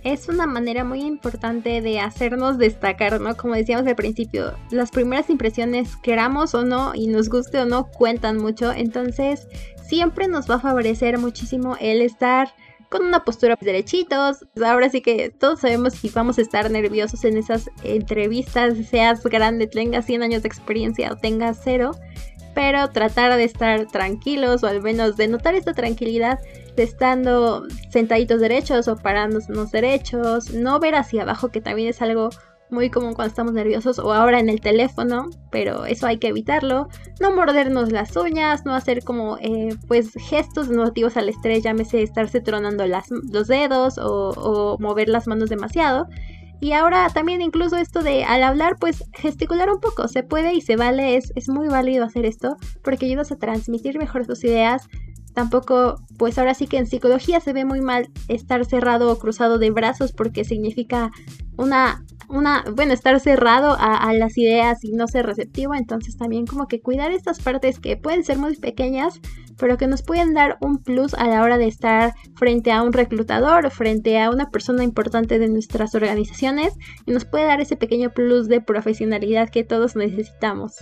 es 0.03 0.27
una 0.27 0.47
manera 0.47 0.83
muy 0.83 1.01
importante 1.01 1.81
de 1.81 1.99
hacernos 1.99 2.57
destacar, 2.57 3.21
¿no? 3.21 3.37
Como 3.37 3.53
decíamos 3.53 3.85
al 3.85 3.95
principio, 3.95 4.55
las 4.71 4.89
primeras 4.89 5.29
impresiones, 5.29 5.95
queramos 5.97 6.55
o 6.55 6.65
no, 6.65 6.93
y 6.95 7.07
nos 7.07 7.29
guste 7.29 7.59
o 7.59 7.65
no, 7.65 7.85
cuentan 7.91 8.37
mucho. 8.37 8.71
Entonces, 8.71 9.47
siempre 9.87 10.27
nos 10.27 10.49
va 10.49 10.55
a 10.55 10.59
favorecer 10.59 11.19
muchísimo 11.19 11.77
el 11.79 12.01
estar 12.01 12.51
con 12.91 13.05
una 13.05 13.23
postura 13.23 13.57
derechitos. 13.59 14.45
Ahora 14.63 14.89
sí 14.89 15.01
que 15.01 15.29
todos 15.29 15.61
sabemos 15.61 15.99
que 15.99 16.09
vamos 16.09 16.37
a 16.37 16.41
estar 16.41 16.69
nerviosos 16.69 17.23
en 17.23 17.37
esas 17.37 17.69
entrevistas, 17.83 18.75
seas 18.89 19.23
grande, 19.23 19.65
tengas 19.65 20.05
100 20.05 20.23
años 20.23 20.43
de 20.43 20.49
experiencia 20.49 21.11
o 21.11 21.15
tengas 21.15 21.61
cero 21.63 21.91
pero 22.53 22.89
tratar 22.89 23.35
de 23.35 23.43
estar 23.43 23.87
tranquilos 23.87 24.63
o 24.63 24.67
al 24.67 24.81
menos 24.81 25.17
de 25.17 25.27
notar 25.27 25.55
esta 25.55 25.73
tranquilidad 25.73 26.39
de 26.75 26.83
estando 26.83 27.65
sentaditos 27.89 28.39
derechos 28.39 28.87
o 28.87 28.95
parándonos 28.95 29.71
derechos, 29.71 30.51
no 30.53 30.79
ver 30.79 30.95
hacia 30.95 31.23
abajo 31.23 31.49
que 31.49 31.61
también 31.61 31.89
es 31.89 32.01
algo 32.01 32.29
muy 32.69 32.89
común 32.89 33.13
cuando 33.13 33.29
estamos 33.29 33.53
nerviosos 33.53 33.99
o 33.99 34.13
ahora 34.13 34.39
en 34.39 34.49
el 34.49 34.61
teléfono, 34.61 35.29
pero 35.51 35.85
eso 35.85 36.07
hay 36.07 36.17
que 36.19 36.29
evitarlo. 36.29 36.87
No 37.19 37.35
mordernos 37.35 37.91
las 37.91 38.15
uñas, 38.15 38.65
no 38.65 38.73
hacer 38.73 39.03
como 39.03 39.37
eh, 39.39 39.75
pues 39.87 40.13
gestos 40.17 40.69
motivos 40.69 41.17
al 41.17 41.27
estrés, 41.27 41.63
llámese 41.63 42.01
estarse 42.01 42.39
tronando 42.39 42.85
los 42.87 43.47
dedos 43.47 43.99
o 44.01 44.77
mover 44.79 45.09
las 45.09 45.27
manos 45.27 45.49
demasiado. 45.49 46.07
Y 46.61 46.73
ahora 46.73 47.09
también 47.09 47.41
incluso 47.41 47.75
esto 47.75 48.03
de 48.03 48.23
al 48.23 48.43
hablar, 48.43 48.77
pues 48.79 49.03
gesticular 49.13 49.69
un 49.71 49.79
poco, 49.79 50.07
se 50.07 50.21
puede 50.21 50.53
y 50.53 50.61
se 50.61 50.75
vale, 50.75 51.17
es, 51.17 51.33
es 51.35 51.49
muy 51.49 51.67
válido 51.67 52.05
hacer 52.05 52.23
esto 52.23 52.55
porque 52.83 53.07
ayudas 53.07 53.31
a 53.31 53.37
transmitir 53.37 53.97
mejor 53.97 54.27
tus 54.27 54.43
ideas. 54.43 54.87
Tampoco, 55.33 55.99
pues 56.17 56.37
ahora 56.37 56.53
sí 56.53 56.67
que 56.67 56.77
en 56.77 56.85
psicología 56.85 57.39
se 57.39 57.53
ve 57.53 57.65
muy 57.65 57.81
mal 57.81 58.11
estar 58.27 58.63
cerrado 58.65 59.11
o 59.11 59.17
cruzado 59.17 59.57
de 59.57 59.71
brazos 59.71 60.11
porque 60.11 60.43
significa 60.43 61.09
una 61.57 62.03
una, 62.31 62.63
bueno, 62.75 62.93
estar 62.93 63.19
cerrado 63.19 63.75
a, 63.79 64.13
las 64.13 64.37
ideas 64.37 64.83
y 64.83 64.91
no 64.91 65.07
ser 65.07 65.25
receptivo, 65.25 65.75
entonces 65.75 66.17
también 66.17 66.45
como 66.45 66.67
que 66.67 66.81
cuidar 66.81 67.11
estas 67.11 67.39
partes 67.39 67.79
que 67.79 67.97
pueden 67.97 68.23
ser 68.23 68.37
muy 68.37 68.55
pequeñas, 68.55 69.19
pero 69.57 69.77
que 69.77 69.87
nos 69.87 70.01
pueden 70.01 70.33
dar 70.33 70.57
un 70.61 70.77
plus 70.77 71.13
a 71.13 71.27
la 71.27 71.43
hora 71.43 71.57
de 71.57 71.67
estar 71.67 72.13
frente 72.35 72.71
a 72.71 72.81
un 72.81 72.93
reclutador 72.93 73.65
o 73.65 73.69
frente 73.69 74.19
a 74.19 74.29
una 74.29 74.49
persona 74.49 74.83
importante 74.83 75.39
de 75.39 75.49
nuestras 75.49 75.93
organizaciones 75.93 76.73
y 77.05 77.11
nos 77.11 77.25
puede 77.25 77.45
dar 77.45 77.61
ese 77.61 77.75
pequeño 77.75 78.11
plus 78.11 78.47
de 78.47 78.61
profesionalidad 78.61 79.49
que 79.49 79.63
todos 79.63 79.95
necesitamos. 79.95 80.77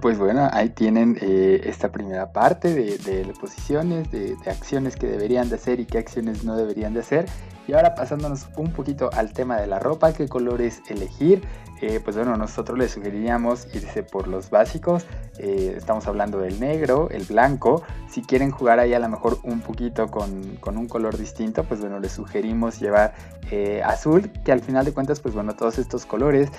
Pues 0.00 0.18
bueno, 0.18 0.48
ahí 0.52 0.70
tienen 0.70 1.16
eh, 1.20 1.60
esta 1.64 1.92
primera 1.92 2.32
parte 2.32 2.74
de, 2.74 2.98
de 2.98 3.32
posiciones, 3.40 4.10
de, 4.10 4.34
de, 4.36 4.50
acciones 4.50 4.96
que 4.96 5.06
deberían 5.06 5.48
de 5.48 5.54
hacer 5.54 5.78
y 5.78 5.86
qué 5.86 5.98
acciones 5.98 6.44
no 6.44 6.56
deberían 6.56 6.92
de 6.92 7.00
hacer. 7.00 7.26
Y 7.66 7.72
ahora 7.72 7.94
pasándonos 7.94 8.46
un 8.56 8.72
poquito 8.72 9.10
al 9.12 9.32
tema 9.32 9.60
de 9.60 9.66
la 9.66 9.78
ropa, 9.78 10.12
qué 10.12 10.28
colores 10.28 10.82
elegir. 10.88 11.42
Eh, 11.82 12.00
pues 12.02 12.16
bueno, 12.16 12.36
nosotros 12.36 12.78
les 12.78 12.92
sugeriríamos 12.92 13.68
irse 13.74 14.02
por 14.02 14.28
los 14.28 14.48
básicos. 14.48 15.04
Eh, 15.38 15.74
estamos 15.76 16.06
hablando 16.06 16.38
del 16.38 16.58
negro, 16.58 17.10
el 17.10 17.24
blanco. 17.24 17.82
Si 18.08 18.22
quieren 18.22 18.50
jugar 18.50 18.78
ahí 18.78 18.94
a 18.94 18.98
lo 18.98 19.08
mejor 19.08 19.38
un 19.42 19.60
poquito 19.60 20.10
con, 20.10 20.56
con 20.60 20.78
un 20.78 20.88
color 20.88 21.18
distinto, 21.18 21.64
pues 21.64 21.80
bueno, 21.80 22.00
les 22.00 22.12
sugerimos 22.12 22.80
llevar 22.80 23.14
eh, 23.50 23.82
azul, 23.84 24.30
que 24.44 24.52
al 24.52 24.60
final 24.60 24.86
de 24.86 24.92
cuentas, 24.92 25.20
pues 25.20 25.34
bueno, 25.34 25.54
todos 25.54 25.78
estos 25.78 26.06
colores 26.06 26.50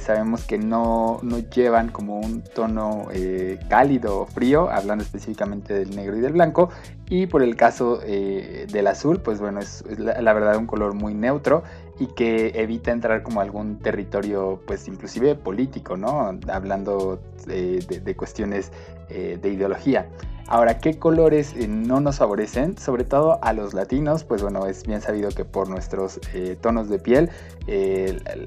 sabemos 0.00 0.44
que 0.44 0.58
no, 0.58 1.20
no, 1.22 1.38
llevan 1.38 1.90
como 1.90 2.18
un 2.18 2.42
tono 2.42 3.08
cálido 3.68 4.20
o 4.20 4.26
frío, 4.26 4.70
hablando 4.70 5.04
específicamente 5.04 5.74
del 5.74 5.94
negro 5.94 6.16
y 6.16 6.20
del 6.20 6.32
blanco. 6.32 6.70
Y 7.08 7.26
por 7.26 7.42
el 7.42 7.54
caso 7.54 7.98
del 7.98 8.86
azul, 8.88 9.20
pues 9.20 9.38
bueno, 9.40 9.60
es, 9.60 9.84
la, 9.98 10.32
verdad 10.32 10.56
un 10.56 10.66
color 10.66 10.94
muy 10.94 11.14
neutro 11.14 11.62
y 12.00 12.08
que 12.08 12.48
evita 12.56 12.90
entrar 12.90 13.22
como 13.22 13.40
algún 13.40 13.78
territorio, 13.78 14.60
pues 14.66 14.88
inclusive 14.88 15.36
político, 15.36 15.96
¿no? 15.96 16.36
Hablando 16.48 17.20
de, 17.46 17.78
de 17.78 18.16
cuestiones 18.16 18.72
eh, 19.08 19.38
de 19.40 19.50
ideología. 19.50 20.08
Ahora, 20.48 20.78
¿qué 20.78 20.96
colores 20.96 21.54
eh, 21.56 21.66
no 21.66 22.00
nos 22.00 22.18
favorecen? 22.18 22.78
Sobre 22.78 23.02
todo 23.02 23.40
a 23.42 23.52
los 23.52 23.74
latinos, 23.74 24.22
pues 24.22 24.42
bueno, 24.42 24.66
es 24.66 24.86
bien 24.86 25.00
sabido 25.00 25.30
que 25.30 25.44
por 25.44 25.68
nuestros 25.68 26.20
eh, 26.34 26.56
tonos 26.60 26.88
de 26.88 27.00
piel, 27.00 27.30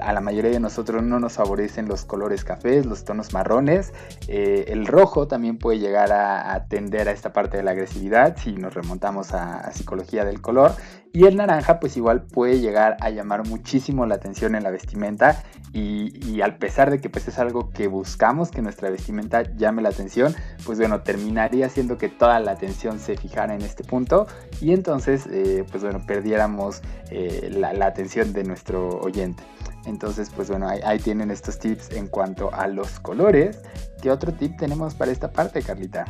a 0.01 0.13
la 0.13 0.21
mayoría 0.21 0.51
de 0.51 0.61
nosotros 0.61 1.03
no 1.03 1.19
nos 1.19 1.33
favorecen 1.33 1.89
los 1.89 2.05
colores 2.05 2.45
cafés, 2.45 2.85
los 2.85 3.03
tonos 3.03 3.33
marrones. 3.33 3.91
el 4.29 4.87
rojo 4.87 5.27
también 5.27 5.57
puede 5.57 5.79
llegar 5.79 6.13
a, 6.13 6.53
a, 6.53 6.67
tender 6.67 7.09
a 7.09 7.11
esta 7.11 7.33
parte 7.33 7.57
de 7.57 7.63
la 7.63 7.71
agresividad 7.71 8.37
si 8.37 8.53
nos 8.53 8.73
remontamos 8.73 9.33
a, 9.33 9.73
psicología 9.73 10.23
del 10.23 10.39
color. 10.39 10.71
Y 11.11 11.25
el 11.25 11.35
naranja, 11.35 11.79
pues 11.79 11.97
igual 11.97 12.23
puede 12.23 12.59
llegar 12.59 12.97
a 13.01 13.09
llamar 13.09 13.47
muchísimo 13.47 14.05
la 14.05 14.15
atención 14.15 14.55
en 14.55 14.63
la 14.63 14.69
vestimenta. 14.69 15.43
Y, 15.73 16.25
y 16.25 16.41
al 16.41 16.57
pesar 16.57 16.89
de 16.89 16.99
que 16.99 17.09
pues 17.09 17.27
es 17.27 17.37
algo 17.37 17.69
que 17.69 17.87
buscamos, 17.87 18.49
que 18.49 18.61
nuestra 18.61 18.89
vestimenta 18.89 19.43
llame 19.55 19.81
la 19.81 19.89
atención, 19.89 20.35
pues 20.65 20.79
bueno, 20.79 21.01
terminaría 21.01 21.69
siendo 21.69 21.97
que 21.97 22.09
toda 22.09 22.39
la 22.39 22.51
atención 22.51 22.99
se 22.99 23.17
fijara 23.17 23.53
en 23.53 23.61
este 23.61 23.83
punto 23.83 24.27
y 24.61 24.73
entonces, 24.73 25.27
eh, 25.31 25.65
pues 25.69 25.83
bueno, 25.83 26.01
perdiéramos 26.05 26.81
eh, 27.11 27.49
la, 27.51 27.85
atención 27.85 28.33
de 28.33 28.43
nuestro 28.43 28.99
oyente. 28.99 29.43
Entonces, 29.85 30.29
pues 30.35 30.49
bueno, 30.49 30.67
ahí, 30.67 30.99
tienen 30.99 31.31
estos 31.31 31.57
tips 31.59 31.91
en 31.91 32.07
cuanto 32.07 32.53
a 32.53 32.67
los 32.67 32.99
colores. 32.99 33.61
¿Qué 34.01 34.11
otro 34.11 34.33
tip 34.33 34.57
tenemos 34.57 34.93
para 34.95 35.11
esta 35.11 35.31
parte, 35.31 35.61
Carlita? 35.61 36.05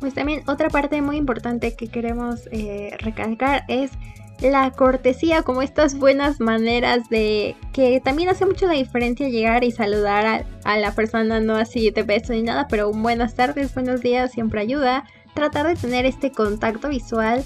Pues 0.00 0.14
también 0.14 0.42
otra 0.48 0.68
parte 0.70 1.00
muy 1.02 1.16
importante 1.16 1.76
que 1.76 1.88
queremos 1.88 2.48
eh, 2.50 2.96
recalcar 2.98 3.64
es 3.68 3.90
la 4.40 4.70
cortesía, 4.72 5.42
como 5.42 5.62
estas 5.62 5.98
buenas 5.98 6.40
maneras 6.40 7.08
de 7.08 7.56
que 7.72 8.00
también 8.00 8.28
hace 8.28 8.46
mucho 8.46 8.66
la 8.66 8.74
diferencia 8.74 9.28
llegar 9.28 9.64
y 9.64 9.70
saludar 9.70 10.44
a, 10.64 10.76
la 10.76 10.94
persona, 10.94 11.40
no 11.40 11.56
así 11.56 11.90
de 11.90 12.02
beso 12.02 12.32
ni 12.32 12.42
nada, 12.42 12.66
pero 12.68 12.88
un 12.88 13.02
buenas 13.02 13.34
tardes, 13.34 13.74
buenos 13.74 14.00
días 14.00 14.32
siempre 14.32 14.60
ayuda. 14.60 15.04
Tratar 15.34 15.66
de 15.66 15.74
tener 15.74 16.06
este 16.06 16.30
contacto 16.30 16.88
visual. 16.88 17.42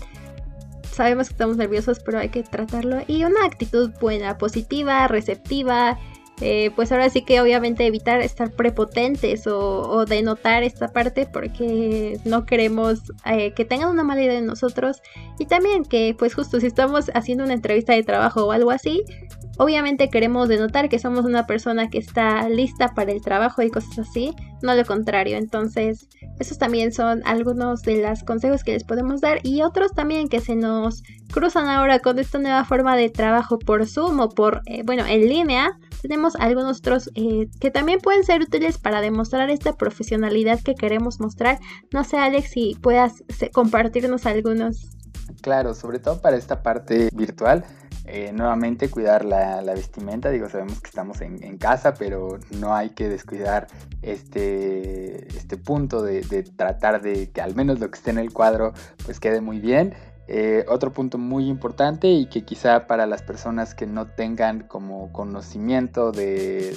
Sabemos 0.92 1.28
que 1.28 1.34
estamos 1.34 1.56
nerviosos, 1.56 2.00
pero 2.00 2.18
hay 2.18 2.28
que 2.28 2.42
tratarlo. 2.42 2.98
Y 3.06 3.24
una 3.24 3.44
actitud 3.44 3.90
buena, 4.00 4.36
positiva, 4.36 5.06
receptiva, 5.08 5.98
eh, 6.40 6.70
pues 6.76 6.92
ahora 6.92 7.10
sí 7.10 7.22
que 7.22 7.40
obviamente 7.40 7.86
evitar 7.86 8.20
estar 8.20 8.50
prepotentes 8.50 9.46
o, 9.46 10.04
denotar 10.06 10.62
esta 10.62 10.88
parte 10.88 11.26
porque 11.26 12.18
no 12.24 12.46
queremos 12.46 13.12
eh, 13.24 13.52
que 13.54 13.64
tengan 13.64 13.90
una 13.90 14.04
mala 14.04 14.22
idea 14.22 14.34
de 14.34 14.46
nosotros. 14.46 15.02
Y 15.38 15.46
también 15.46 15.84
que 15.84 16.14
pues 16.18 16.34
justo 16.34 16.60
si 16.60 16.66
estamos 16.66 17.10
haciendo 17.14 17.44
una 17.44 17.54
entrevista 17.54 17.92
de 17.92 18.02
trabajo 18.02 18.46
o 18.46 18.52
algo 18.52 18.70
así, 18.70 19.04
obviamente 19.58 20.08
queremos 20.08 20.48
denotar 20.48 20.88
que 20.88 20.98
somos 20.98 21.24
una 21.24 21.46
persona 21.46 21.90
que 21.90 21.98
está 21.98 22.48
lista 22.48 22.94
para 22.94 23.12
el 23.12 23.20
trabajo 23.20 23.62
y 23.62 23.70
cosas 23.70 23.98
así, 23.98 24.34
no 24.62 24.74
lo 24.74 24.84
contrario. 24.84 25.36
Entonces, 25.36 26.08
esos 26.38 26.58
también 26.58 26.92
son 26.92 27.22
algunos 27.24 27.82
de 27.82 28.02
los 28.02 28.22
consejos 28.24 28.64
que 28.64 28.72
les 28.72 28.84
podemos 28.84 29.20
dar 29.20 29.40
y 29.42 29.62
otros 29.62 29.92
también 29.92 30.28
que 30.28 30.40
se 30.40 30.56
nos 30.56 31.02
cruzan 31.32 31.68
ahora 31.68 31.98
con 31.98 32.18
esta 32.18 32.38
nueva 32.38 32.64
forma 32.64 32.96
de 32.96 33.10
trabajo 33.10 33.58
por 33.58 33.86
Zoom 33.86 34.20
o 34.20 34.28
por, 34.30 34.62
eh, 34.66 34.82
bueno, 34.84 35.04
en 35.06 35.28
línea 35.28 35.78
tenemos 36.00 36.36
algunos 36.36 36.78
otros 36.78 37.10
eh, 37.14 37.48
que 37.60 37.70
también 37.70 37.98
pueden 38.00 38.24
ser 38.24 38.42
útiles 38.42 38.78
para 38.78 39.00
demostrar 39.00 39.50
esta 39.50 39.74
profesionalidad 39.74 40.60
que 40.60 40.74
queremos 40.74 41.20
mostrar. 41.20 41.58
No 41.92 42.04
sé, 42.04 42.18
Alex, 42.18 42.50
si 42.50 42.76
puedas 42.80 43.24
compartirnos 43.52 44.26
algunos. 44.26 44.90
Claro, 45.40 45.74
sobre 45.74 45.98
todo 45.98 46.20
para 46.20 46.36
esta 46.36 46.62
parte 46.62 47.08
virtual. 47.12 47.64
Eh, 48.10 48.32
nuevamente 48.32 48.90
cuidar 48.90 49.24
la, 49.24 49.60
vestimenta, 49.74 50.30
digo, 50.30 50.48
sabemos 50.48 50.80
que 50.80 50.88
estamos 50.88 51.20
en, 51.20 51.58
casa, 51.58 51.92
pero 51.92 52.38
no 52.50 52.74
hay 52.74 52.90
que 52.90 53.08
descuidar 53.08 53.66
este, 54.00 55.28
este 55.36 55.58
punto 55.58 56.02
de, 56.02 56.22
de, 56.22 56.42
tratar 56.42 57.02
de 57.02 57.30
que 57.30 57.42
al 57.42 57.54
menos 57.54 57.80
lo 57.80 57.90
que 57.90 57.98
esté 57.98 58.10
en 58.10 58.18
el 58.18 58.32
cuadro 58.32 58.72
pues 59.04 59.20
quede 59.20 59.42
muy 59.42 59.60
bien. 59.60 59.94
Eh, 60.30 60.66
otro 60.68 60.92
punto 60.92 61.16
muy 61.16 61.48
importante 61.48 62.08
y 62.08 62.26
que 62.26 62.44
quizá 62.44 62.86
para 62.86 63.06
las 63.06 63.22
personas 63.22 63.74
que 63.74 63.86
no 63.86 64.08
tengan 64.08 64.60
como 64.60 65.10
conocimiento 65.10 66.12
de, 66.12 66.76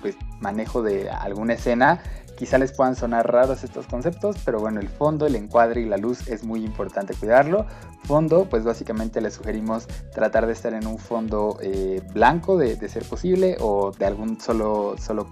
pues, 0.00 0.16
manejo 0.40 0.82
de 0.82 1.10
alguna 1.10 1.52
escena, 1.52 2.00
quizá 2.36 2.58
les 2.58 2.72
puedan 2.72 2.96
sonar 2.96 3.30
raros 3.30 3.64
estos 3.64 3.86
conceptos, 3.86 4.36
pero 4.44 4.58
bueno, 4.58 4.80
el 4.80 4.88
fondo, 4.88 5.26
el 5.26 5.36
encuadre 5.36 5.82
y 5.82 5.86
la 5.86 5.96
luz 5.96 6.28
es 6.28 6.44
muy 6.44 6.64
importante 6.64 7.14
cuidarlo. 7.14 7.66
Fondo, 8.04 8.46
pues 8.50 8.64
básicamente 8.64 9.20
les 9.20 9.34
sugerimos 9.34 9.86
tratar 10.12 10.46
de 10.46 10.52
estar 10.52 10.74
en 10.74 10.86
un 10.86 10.98
fondo 10.98 11.58
eh, 11.62 12.02
blanco 12.12 12.56
de, 12.56 12.76
ser 12.88 13.04
posible 13.04 13.56
o 13.60 13.92
de 13.92 14.06
algún 14.06 14.40
solo, 14.40 14.96
solo 14.98 15.28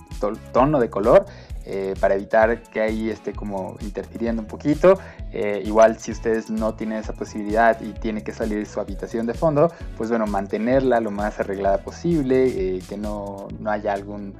tono 0.52 0.78
de 0.78 0.88
color 0.88 1.26
eh, 1.66 1.94
para 1.98 2.14
evitar 2.14 2.62
que 2.62 2.80
ahí 2.80 3.10
esté 3.10 3.32
como 3.32 3.76
interfiriendo 3.80 4.42
un 4.42 4.48
poquito. 4.48 5.00
Eh, 5.32 5.62
igual 5.64 5.98
si 5.98 6.12
ustedes 6.12 6.48
no 6.48 6.74
tienen 6.74 6.98
esa 6.98 7.12
posibilidad 7.12 7.80
y 7.80 7.92
tiene 7.92 8.22
que 8.22 8.32
salir 8.32 8.64
su 8.66 8.78
habitación 8.78 9.26
de 9.26 9.34
fondo, 9.34 9.72
pues 9.96 10.10
bueno, 10.10 10.28
mantenerla 10.28 11.00
lo 11.00 11.10
más 11.10 11.40
arreglada 11.40 11.78
posible, 11.78 12.80
que 12.88 12.96
no, 12.96 13.48
no, 13.58 13.70
haya 13.70 13.92
algún 13.92 14.34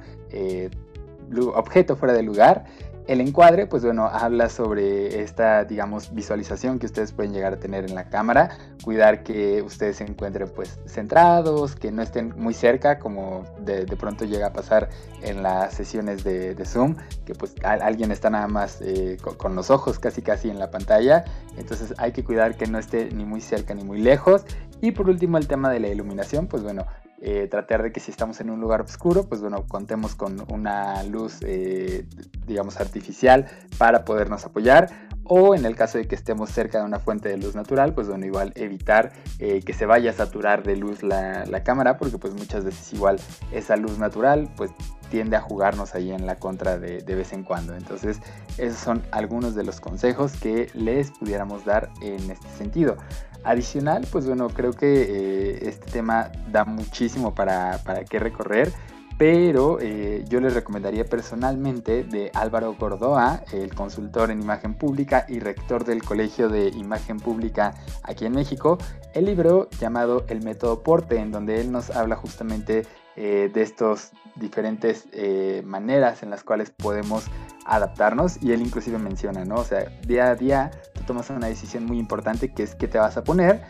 objeto 1.39 1.95
fuera 1.95 2.13
de 2.13 2.23
lugar. 2.23 2.65
El 3.07 3.19
encuadre, 3.19 3.65
pues 3.65 3.83
bueno, 3.83 4.05
habla 4.05 4.47
sobre 4.47 5.21
esta, 5.21 5.65
digamos, 5.65 6.13
visualización 6.13 6.77
que 6.77 6.85
ustedes 6.85 7.11
pueden 7.11 7.33
llegar 7.33 7.51
a 7.51 7.59
tener 7.59 7.83
en 7.83 7.95
la 7.95 8.09
cámara, 8.09 8.57
cuidar 8.83 9.23
que 9.23 9.61
ustedes 9.63 9.97
se 9.97 10.03
encuentren 10.03 10.47
pues 10.55 10.79
centrados, 10.85 11.75
que 11.75 11.91
no 11.91 12.03
estén 12.03 12.33
muy 12.37 12.53
cerca, 12.53 12.99
como 12.99 13.43
de, 13.65 13.85
pronto 13.97 14.23
llega 14.25 14.47
a 14.47 14.53
pasar 14.53 14.89
en 15.23 15.41
las 15.41 15.73
sesiones 15.73 16.23
de, 16.23 16.55
Zoom, 16.63 16.95
que 17.25 17.33
pues 17.33 17.55
alguien 17.63 18.11
está 18.11 18.29
nada 18.29 18.47
más 18.47 18.79
eh, 18.81 19.17
con, 19.37 19.55
los 19.55 19.71
ojos 19.71 19.97
casi 19.97 20.21
casi 20.21 20.49
en 20.49 20.59
la 20.59 20.69
pantalla, 20.69 21.25
entonces 21.57 21.95
hay 21.97 22.11
que 22.11 22.23
cuidar 22.23 22.55
que 22.55 22.67
no 22.67 22.77
esté 22.77 23.09
ni 23.11 23.25
muy 23.25 23.41
cerca 23.41 23.73
ni 23.73 23.83
muy 23.83 23.99
lejos. 23.99 24.45
Y 24.79 24.91
por 24.91 25.09
último 25.09 25.37
el 25.37 25.47
tema 25.47 25.69
de 25.69 25.79
la 25.79 25.89
iluminación, 25.89 26.47
pues 26.47 26.63
bueno, 26.63 26.87
eh, 27.23 27.47
tratar 27.47 27.83
de 27.83 27.91
que 27.91 27.99
si 27.99 28.09
estamos 28.09 28.41
en 28.41 28.49
un 28.49 28.59
lugar 28.59 28.81
oscuro, 28.81 29.25
pues 29.29 29.41
bueno, 29.41 29.67
contemos 29.67 30.15
con 30.15 30.43
una 30.51 31.03
luz, 31.03 31.37
eh, 31.41 32.07
digamos, 32.47 32.81
artificial 32.81 33.45
para 33.77 34.05
podernos 34.05 34.43
apoyar. 34.43 34.89
O 35.23 35.53
en 35.53 35.65
el 35.65 35.75
caso 35.75 35.99
de 35.99 36.07
que 36.07 36.15
estemos 36.15 36.49
cerca 36.49 36.79
de 36.79 36.85
una 36.85 36.97
fuente 36.97 37.29
de 37.29 37.37
luz 37.37 37.53
natural, 37.53 37.93
pues 37.93 38.07
bueno, 38.07 38.25
igual 38.25 38.53
evitar 38.55 39.11
eh, 39.37 39.61
que 39.61 39.71
se 39.71 39.85
vaya 39.85 40.09
a 40.09 40.13
saturar 40.13 40.63
de 40.63 40.75
luz 40.75 41.03
la, 41.03 41.45
cámara, 41.63 41.99
porque 41.99 42.17
pues 42.17 42.33
muchas 42.33 42.65
veces 42.65 42.91
igual 42.91 43.19
esa 43.51 43.77
luz 43.77 43.99
natural, 43.99 44.49
pues 44.57 44.71
tiende 45.11 45.35
a 45.35 45.41
jugarnos 45.41 45.93
ahí 45.93 46.11
en 46.11 46.25
la 46.25 46.37
contra 46.37 46.79
de, 46.79 47.03
de, 47.03 47.15
vez 47.15 47.33
en 47.33 47.43
cuando. 47.43 47.75
Entonces, 47.75 48.19
esos 48.57 48.79
son 48.79 49.03
algunos 49.11 49.53
de 49.53 49.63
los 49.63 49.79
consejos 49.79 50.33
que 50.33 50.71
les 50.73 51.11
pudiéramos 51.11 51.65
dar 51.65 51.89
en 52.01 52.31
este 52.31 52.49
sentido. 52.57 52.97
Adicional, 53.43 54.05
pues 54.11 54.27
bueno, 54.27 54.49
creo 54.49 54.71
que 54.71 55.01
eh, 55.01 55.59
este 55.67 55.89
tema 55.91 56.31
da 56.51 56.63
muchísimo 56.63 57.33
para, 57.33 57.79
para 57.83 58.05
qué 58.05 58.19
recorrer, 58.19 58.71
pero 59.17 59.79
eh, 59.81 60.23
yo 60.29 60.39
les 60.39 60.53
recomendaría 60.53 61.05
personalmente 61.05 62.03
de 62.03 62.29
Álvaro 62.35 62.75
Gordoa, 62.79 63.43
el 63.51 63.73
consultor 63.73 64.29
en 64.29 64.43
imagen 64.43 64.75
pública 64.75 65.25
y 65.27 65.39
rector 65.39 65.85
del 65.85 66.03
Colegio 66.03 66.49
de 66.49 66.67
Imagen 66.69 67.19
Pública 67.19 67.73
aquí 68.03 68.27
en 68.27 68.33
México, 68.33 68.77
el 69.15 69.25
libro 69.25 69.69
llamado 69.79 70.23
El 70.27 70.43
Método 70.43 70.83
Porte, 70.83 71.17
en 71.17 71.31
donde 71.31 71.61
él 71.61 71.71
nos 71.71 71.89
habla 71.89 72.17
justamente 72.17 72.85
eh, 73.15 73.49
de 73.51 73.61
estas 73.63 74.11
diferentes 74.35 75.07
maneras 75.65 76.23
en 76.23 76.29
las 76.29 76.43
cuales 76.43 76.69
podemos 76.69 77.25
adaptarnos 77.65 78.41
y 78.41 78.53
él 78.53 78.61
inclusive 78.61 78.97
menciona, 78.97 79.43
¿no? 79.45 79.55
O 79.55 79.63
sea, 79.63 79.85
día 80.07 80.29
a 80.29 80.35
día 80.35 80.71
tomas 81.01 81.29
una 81.29 81.47
decisión 81.47 81.85
muy 81.85 81.99
importante 81.99 82.53
que 82.53 82.63
es 82.63 82.75
qué 82.75 82.87
te 82.87 82.97
vas 82.97 83.17
a 83.17 83.23
poner 83.23 83.61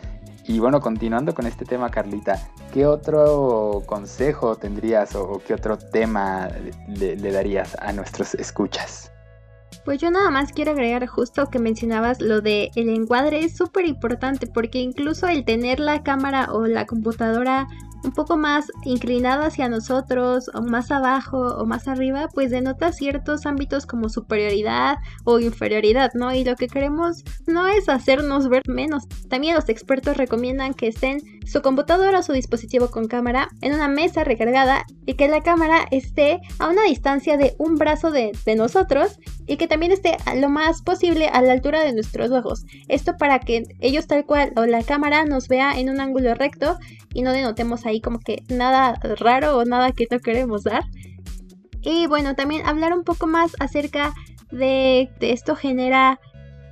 Y 0.46 0.58
bueno, 0.58 0.80
continuando 0.80 1.34
con 1.34 1.46
este 1.46 1.64
tema, 1.64 1.90
Carlita, 1.90 2.48
¿qué 2.72 2.86
otro 2.86 3.82
consejo 3.86 4.56
tendrías 4.56 5.14
o, 5.14 5.40
qué 5.46 5.54
otro 5.54 5.78
tema 5.78 6.48
le, 6.88 7.16
le 7.16 7.32
darías 7.32 7.76
a 7.80 7.92
nuestros 7.92 8.34
escuchas? 8.34 9.12
Pues 9.84 10.00
yo 10.00 10.10
nada 10.10 10.30
más 10.30 10.52
quiero 10.52 10.70
agregar 10.72 11.06
justo 11.06 11.46
que 11.46 11.58
mencionabas 11.58 12.20
lo 12.20 12.40
de 12.40 12.70
el 12.76 12.88
encuadre 12.88 13.44
es 13.44 13.56
súper 13.56 13.86
importante 13.86 14.46
porque 14.46 14.78
incluso 14.78 15.26
el 15.26 15.44
tener 15.44 15.80
la 15.80 16.02
cámara 16.02 16.52
o 16.52 16.66
la 16.66 16.86
computadora 16.86 17.66
un 18.04 18.12
poco 18.12 18.36
más 18.36 18.70
inclinada 18.84 19.46
hacia 19.46 19.68
nosotros 19.68 20.50
o 20.54 20.62
más 20.62 20.90
abajo 20.90 21.38
o 21.38 21.66
más 21.66 21.88
arriba, 21.88 22.28
pues 22.32 22.50
denota 22.50 22.92
ciertos 22.92 23.46
ámbitos 23.46 23.86
como 23.86 24.08
superioridad 24.08 24.98
o 25.24 25.38
inferioridad, 25.38 26.12
¿no? 26.14 26.34
Y 26.34 26.44
lo 26.44 26.56
que 26.56 26.68
queremos 26.68 27.24
no 27.46 27.66
es 27.66 27.88
hacernos 27.88 28.48
ver 28.48 28.62
menos. 28.66 29.08
También 29.28 29.54
los 29.54 29.68
expertos 29.68 30.16
recomiendan 30.16 30.74
que 30.74 30.88
estén 30.88 31.20
su 31.46 31.62
computadora 31.62 32.20
o 32.20 32.22
su 32.22 32.32
dispositivo 32.32 32.90
con 32.90 33.08
cámara 33.08 33.48
en 33.60 33.74
una 33.74 33.88
mesa 33.88 34.24
recargada 34.24 34.84
y 35.06 35.14
que 35.14 35.28
la 35.28 35.42
cámara 35.42 35.86
esté 35.90 36.40
a 36.58 36.68
una 36.68 36.82
distancia 36.84 37.36
de 37.36 37.54
un 37.58 37.76
brazo 37.76 38.10
de, 38.10 38.32
nosotros 38.56 39.18
y 39.46 39.56
que 39.56 39.66
también 39.66 39.92
esté 39.92 40.16
lo 40.36 40.48
más 40.48 40.82
posible 40.82 41.28
a 41.28 41.40
la 41.40 41.52
altura 41.52 41.82
de 41.82 41.92
nuestros 41.92 42.30
ojos. 42.30 42.64
Esto 42.88 43.16
para 43.16 43.40
que 43.40 43.64
ellos 43.80 44.06
tal 44.06 44.26
cual 44.26 44.52
o 44.56 44.66
la 44.66 44.82
cámara 44.82 45.24
nos 45.24 45.48
vea 45.48 45.78
en 45.78 45.88
un 45.88 46.00
ángulo 46.00 46.34
recto 46.34 46.78
y 47.14 47.22
no 47.22 47.32
denotemos 47.32 47.86
ahí 47.86 48.00
como 48.00 48.20
que 48.20 48.42
nada 48.48 48.98
raro 49.18 49.56
o 49.56 49.64
nada 49.64 49.92
que 49.92 50.06
no 50.10 50.20
queremos 50.20 50.64
dar. 50.64 50.84
Y 51.80 52.06
bueno, 52.06 52.34
también 52.34 52.66
hablar 52.66 52.92
un 52.92 53.04
poco 53.04 53.26
más 53.26 53.52
acerca 53.58 54.12
de, 54.50 55.10
de 55.18 55.32
esto 55.32 55.56
genera 55.56 56.20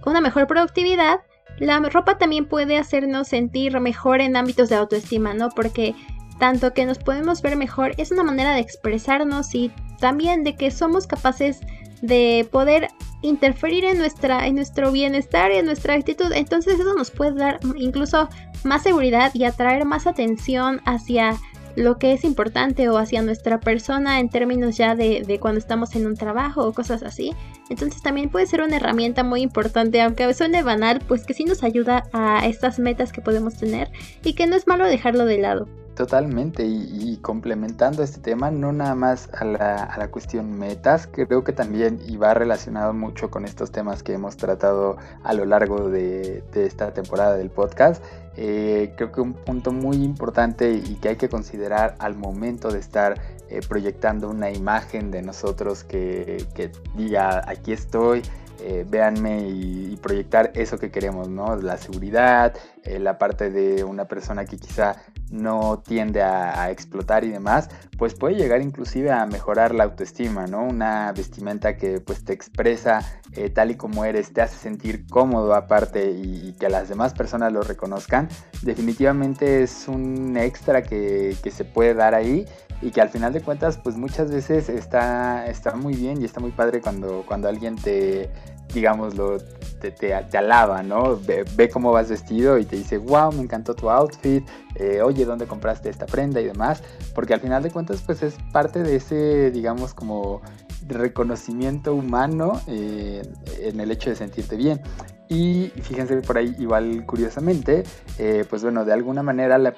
una 0.05 0.21
mejor 0.21 0.47
productividad. 0.47 1.21
La 1.61 1.79
ropa 1.79 2.19
también 2.19 2.47
puede 2.47 2.79
hacernos 2.79 3.29
sentir 3.29 3.79
mejor 3.81 4.21
en 4.21 4.37
ámbitos 4.37 4.71
de 4.71 4.77
autoestima, 4.77 5.35
¿no? 5.35 5.51
Porque 5.51 5.95
tanto 6.39 6.73
que 6.73 6.87
nos 6.87 6.99
podemos 6.99 7.43
ver 7.43 7.57
mejor 7.57 7.93
es 7.99 8.11
una 8.11 8.25
manera 8.25 8.55
de 8.55 8.61
expresarnos 8.61 9.55
y 9.55 9.71
también 10.01 10.43
de 10.43 10.57
que 10.57 10.71
somos 10.71 11.07
capaces 11.07 11.61
de 12.01 12.49
poder 12.51 12.89
interferir 13.23 13.85
en, 13.85 13.99
nuestra, 13.99 14.47
en 14.47 14.55
nuestro 14.55 14.91
bienestar 14.91 15.53
y 15.53 15.57
en 15.57 15.67
nuestra 15.67 15.95
actitud. 15.95 16.33
Entonces 16.33 16.81
eso 16.81 16.95
nos 16.95 17.11
puede 17.11 17.35
dar 17.35 17.61
incluso 17.77 18.31
más 18.65 18.83
seguridad 18.83 19.31
y 19.35 19.45
atraer 19.45 19.85
más 19.85 20.07
atención 20.07 20.81
hacia 20.87 21.37
lo 21.81 21.99
que 21.99 22.13
es 22.13 22.25
importante 22.25 22.89
o 22.89 22.99
hacia 22.99 23.23
nuestra 23.23 23.61
persona 23.61 24.21
en 24.21 24.29
términos 24.29 24.77
ya 24.77 24.95
de, 24.95 25.23
de, 25.27 25.41
cuando 25.41 25.59
estamos 25.59 25.97
en 25.97 26.07
un 26.07 26.17
trabajo 26.17 26.67
o 26.67 26.73
cosas 26.73 27.03
así. 27.03 27.33
Entonces 27.69 28.03
también 28.03 28.31
puede 28.31 28.47
ser 28.47 28.63
una 28.63 28.77
herramienta 28.77 29.25
muy 29.25 29.43
importante, 29.43 30.01
aunque 30.01 30.33
suene 30.35 30.63
banal, 30.63 31.01
pues 31.07 31.25
que 31.25 31.35
sí 31.35 31.45
nos 31.45 31.63
ayuda 31.63 32.05
a 32.13 32.47
estas 32.47 32.79
metas 32.79 33.13
que 33.13 33.21
podemos 33.21 33.57
tener 33.57 33.91
y 34.23 34.35
que 34.35 34.47
no 34.47 34.57
es 34.57 34.67
malo 34.67 34.87
dejarlo 34.87 35.25
de 35.25 35.39
lado. 35.39 35.80
Totalmente, 36.01 36.65
y, 36.65 37.19
complementando 37.19 38.03
este 38.03 38.21
tema, 38.21 38.51
no 38.51 38.73
nada 38.73 38.95
más 38.95 39.29
a 39.35 39.45
la, 39.45 39.85
a 39.85 39.99
la, 39.99 40.11
cuestión 40.11 40.51
metas, 40.59 41.07
creo 41.07 41.45
que 41.45 41.53
también 41.53 42.01
y 42.09 42.17
va 42.17 42.33
relacionado 42.33 42.95
mucho 42.95 43.31
con 43.31 43.45
estos 43.45 43.71
temas 43.71 44.03
que 44.03 44.15
hemos 44.15 44.39
tratado 44.39 44.97
a 45.23 45.35
lo 45.35 45.45
largo 45.45 45.91
de, 45.91 46.43
de 46.55 46.65
esta 46.65 46.95
temporada 46.95 47.37
del 47.37 47.51
podcast. 47.51 48.03
Eh, 48.35 48.95
creo 48.97 49.13
que 49.13 49.21
un 49.21 49.35
punto 49.35 49.73
muy 49.73 49.97
importante 49.97 50.73
y 50.73 50.95
que 50.95 51.11
hay 51.11 51.17
que 51.17 51.29
considerar 51.29 51.97
al 51.99 52.17
momento 52.17 52.71
de 52.71 52.79
estar 52.79 53.21
eh, 53.51 53.61
proyectando 53.69 54.31
una 54.31 54.51
imagen 54.51 55.11
de 55.11 55.21
nosotros 55.21 55.85
que, 55.85 56.47
que 56.55 56.73
diga 56.97 57.43
aquí 57.47 57.73
estoy, 57.73 58.23
eh, 58.61 58.87
véanme 58.89 59.49
y, 59.49 59.99
proyectar 60.01 60.53
eso 60.55 60.79
que 60.79 60.91
queremos, 60.91 61.29
¿no? 61.29 61.57
La 61.57 61.77
seguridad, 61.77 62.55
la 62.87 63.19
parte 63.19 63.51
de 63.51 63.85
una 63.85 64.07
persona 64.07 64.47
que 64.47 64.57
quizá 64.57 64.97
no 65.31 65.83
tiende 65.87 66.23
a, 66.23 66.71
explotar 66.71 67.25
y 67.25 67.31
demás, 67.31 67.69
pues 67.97 68.15
puede 68.15 68.35
llegar 68.35 68.63
inclusive 68.63 69.11
a 69.11 69.27
mejorar 69.27 69.75
la 69.75 69.85
autoestima, 69.85 70.47
¿no? 70.47 70.65
Una 70.65 71.13
vestimenta 71.13 71.77
que 71.77 72.01
pues 72.01 72.25
te 72.25 72.33
expresa 72.33 73.01
eh, 73.33 73.51
tal 73.51 73.71
y 73.71 73.77
como 73.77 74.05
eres, 74.05 74.33
te 74.33 74.43
hace 74.43 74.57
sentir 74.57 75.07
cómodo 75.07 75.55
aparte 75.55 76.11
y, 76.11 76.55
que 76.59 76.69
las 76.69 76.89
demás 76.89 77.15
personas 77.15 77.53
lo 77.53 77.63
reconozcan, 77.63 78.29
definitivamente 78.63 79.63
es 79.63 79.89
un 79.89 80.37
extra 80.37 80.83
que, 80.83 81.37
que 81.43 81.51
se 81.51 81.65
puede 81.65 81.95
dar 81.95 82.15
ahí 82.15 82.47
y 82.83 82.91
que 82.91 83.01
al 83.01 83.09
final 83.11 83.33
de 83.33 83.41
cuentas 83.41 83.79
pues 83.79 83.97
muchas 83.97 84.31
veces 84.31 84.69
está, 84.69 85.47
está 85.47 85.75
muy 85.75 85.95
bien 85.95 86.21
y 86.21 86.25
está 86.25 86.41
muy 86.41 86.51
padre 86.51 86.81
cuando, 86.81 87.25
cuando 87.27 87.49
alguien 87.49 87.77
te, 87.77 88.31
digámoslo, 88.73 89.39
te, 89.81 89.91
te, 89.91 90.39
alaba, 90.39 90.83
¿no? 90.83 91.19
Ve, 91.19 91.69
cómo 91.71 91.93
vas 91.93 92.11
vestido 92.11 92.59
y 92.59 92.65
te 92.65 92.77
dice, 92.77 92.99
wow, 92.99 93.33
me 93.33 93.43
encantó 93.43 93.75
tu 93.75 93.91
outfit, 93.91 94.47
eh, 94.77 95.01
oye, 95.03 95.25
¿dónde 95.25 95.47
compraste 95.47 95.89
esta 95.89 96.07
prenda 96.07 96.41
y 96.41 96.45
demás? 96.45 96.83
Porque 97.15 97.35
al 97.35 97.41
final 97.41 97.63
de 97.63 97.71
cuentas 97.71 98.03
pues 98.05 98.23
es 98.23 98.37
parte 98.53 98.83
de 98.83 98.97
ese, 98.97 99.51
digamos, 99.51 99.95
como 99.95 100.43
reconocimiento 100.91 101.95
humano 101.95 102.61
eh, 102.67 103.23
en 103.61 103.81
el 103.81 103.91
hecho 103.91 104.11
de 104.11 104.17
sentirte 104.17 104.57
bien. 104.57 104.81
Y 105.29 105.73
fíjense 105.83 106.17
por 106.23 106.39
ahí, 106.39 106.57
igual 106.59 107.07
curiosamente, 107.07 107.85
eh, 108.19 108.45
pues 108.51 108.65
bueno, 108.65 108.85
de 108.85 108.93
alguna 108.93 109.23
manera 109.23 109.59
la, 109.59 109.75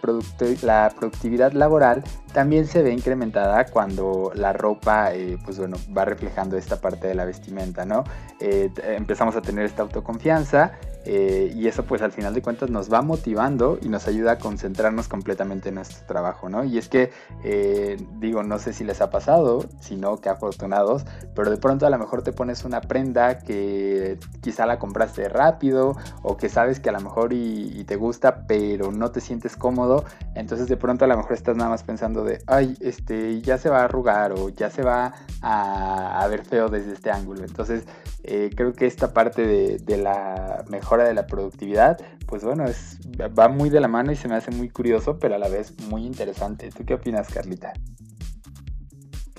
la, 0.62 0.90
productividad 0.90 1.52
laboral 1.52 2.02
también 2.32 2.66
se 2.66 2.82
ve 2.82 2.90
incrementada 2.90 3.66
cuando 3.66 4.32
la 4.34 4.54
ropa, 4.54 5.12
eh, 5.12 5.36
pues 5.44 5.58
bueno, 5.58 5.76
va 5.94 6.06
reflejando 6.06 6.56
esta 6.56 6.80
parte 6.80 7.06
de 7.06 7.14
la 7.14 7.26
vestimenta, 7.26 7.84
¿no? 7.84 8.04
Empezamos 8.40 9.36
a 9.36 9.42
tener 9.42 9.66
esta 9.66 9.82
autoconfianza 9.82 10.72
eh, 11.04 11.52
y 11.54 11.66
eso 11.66 11.84
pues 11.84 12.02
al 12.02 12.12
final 12.12 12.34
de 12.34 12.42
cuentas 12.42 12.70
nos 12.70 12.92
va 12.92 13.02
motivando 13.02 13.78
y 13.80 13.88
nos 13.88 14.06
ayuda 14.06 14.32
a 14.32 14.38
concentrarnos 14.38 15.08
completamente 15.08 15.70
en 15.70 15.76
nuestro 15.76 16.06
trabajo, 16.06 16.48
¿no? 16.48 16.64
Y 16.64 16.78
es 16.78 16.88
que, 16.88 17.10
eh, 17.44 17.96
digo, 18.18 18.42
no 18.42 18.58
sé 18.58 18.72
si 18.72 18.84
les 18.84 19.00
ha 19.00 19.10
pasado, 19.10 19.64
si 19.80 19.96
no, 19.96 20.20
qué 20.20 20.28
afortunados, 20.28 21.04
pero 21.34 21.50
de 21.50 21.56
pronto 21.56 21.86
a 21.86 21.90
lo 21.90 21.98
mejor 21.98 22.22
te 22.22 22.32
pones 22.32 22.64
una 22.64 22.80
prenda 22.80 23.38
que 23.38 24.18
quizá 24.40 24.66
la 24.66 24.78
compraste 24.78 25.28
rápido 25.28 25.96
o 26.22 26.36
que 26.36 26.48
sabes 26.48 26.80
que 26.80 26.88
a 26.88 26.92
lo 26.92 27.00
mejor 27.00 27.32
y, 27.32 27.82
te 27.82 27.96
gusta, 27.96 28.46
pero 28.46 28.92
no 28.92 29.10
te 29.10 29.20
sientes 29.20 29.56
cómodo, 29.56 30.04
entonces 30.36 30.68
de 30.68 30.76
pronto 30.76 31.04
a 31.04 31.08
lo 31.08 31.16
mejor 31.16 31.32
estás 31.32 31.56
nada 31.56 31.68
más 31.68 31.82
pensando 31.82 32.22
de, 32.22 32.42
ay, 32.46 32.76
este, 32.80 33.40
ya 33.40 33.58
se 33.58 33.68
va 33.68 33.80
a 33.80 33.84
arrugar 33.84 34.32
o 34.32 34.48
ya 34.50 34.70
se 34.70 34.82
va 34.82 35.14
a, 35.40 36.26
ver 36.28 36.44
feo 36.44 36.68
desde 36.68 36.92
este 36.92 37.10
ángulo. 37.10 37.44
Entonces, 37.44 37.84
eh, 38.24 38.50
creo 38.54 38.72
que 38.72 38.86
esta 38.86 39.12
parte 39.12 39.46
de, 39.46 39.96
la 39.96 40.64
mejor 40.68 41.02
de 41.02 41.12
la 41.12 41.26
productividad, 41.26 41.98
pues 42.26 42.44
bueno, 42.44 42.64
es, 42.66 42.98
va 43.18 43.48
muy 43.48 43.68
de 43.68 43.80
la 43.80 43.88
mano 43.88 44.12
y 44.12 44.16
se 44.16 44.28
me 44.28 44.36
hace 44.36 44.52
muy 44.52 44.68
curioso, 44.68 45.18
pero 45.18 45.34
a 45.34 45.38
la 45.38 45.48
vez 45.48 45.74
muy 45.88 46.06
interesante. 46.06 46.70
¿Tú 46.70 46.84
qué 46.84 46.94
opinas, 46.94 47.28
Carlita? 47.28 47.72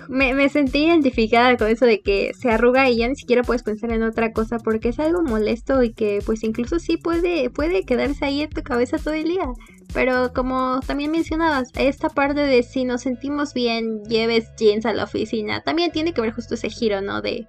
Me, 0.09 0.33
me, 0.33 0.49
sentí 0.49 0.85
identificada 0.85 1.55
con 1.55 1.69
eso 1.69 1.85
de 1.85 2.01
que 2.01 2.33
se 2.33 2.51
arruga 2.51 2.89
y 2.89 2.97
ya 2.97 3.07
ni 3.07 3.15
siquiera 3.15 3.41
puedes 3.41 3.63
pensar 3.63 3.89
en 3.93 4.03
otra 4.03 4.33
cosa 4.33 4.57
porque 4.57 4.89
es 4.89 4.99
algo 4.99 5.23
molesto 5.23 5.81
y 5.81 5.93
que 5.93 6.19
pues 6.25 6.43
incluso 6.43 6.77
sí 6.77 6.97
puede, 6.97 7.49
puede 7.49 7.85
quedarse 7.85 8.25
ahí 8.25 8.41
en 8.41 8.49
tu 8.49 8.63
cabeza 8.63 8.97
todo 8.97 9.13
el 9.13 9.23
día. 9.23 9.47
Pero 9.93 10.33
como 10.33 10.81
también 10.85 11.11
mencionabas, 11.11 11.69
esta 11.75 12.09
parte 12.09 12.41
de 12.41 12.63
si 12.63 12.83
nos 12.83 13.03
sentimos 13.03 13.53
bien, 13.53 14.03
lleves 14.03 14.49
jeans 14.57 14.85
a 14.85 14.91
la 14.91 15.05
oficina, 15.05 15.61
también 15.61 15.91
tiene 15.91 16.13
que 16.13 16.19
ver 16.19 16.33
justo 16.33 16.55
ese 16.55 16.69
giro, 16.69 16.99
¿no? 16.99 17.21
De 17.21 17.47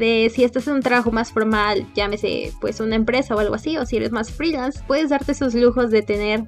de 0.00 0.32
si 0.34 0.42
estás 0.42 0.66
en 0.66 0.74
un 0.74 0.80
trabajo 0.82 1.12
más 1.12 1.30
formal, 1.30 1.86
llámese 1.94 2.52
pues 2.60 2.80
una 2.80 2.96
empresa 2.96 3.36
o 3.36 3.38
algo 3.38 3.54
así, 3.54 3.76
o 3.76 3.86
si 3.86 3.98
eres 3.98 4.10
más 4.10 4.32
freelance, 4.32 4.80
puedes 4.88 5.10
darte 5.10 5.32
esos 5.32 5.54
lujos 5.54 5.90
de 5.90 6.02
tener 6.02 6.44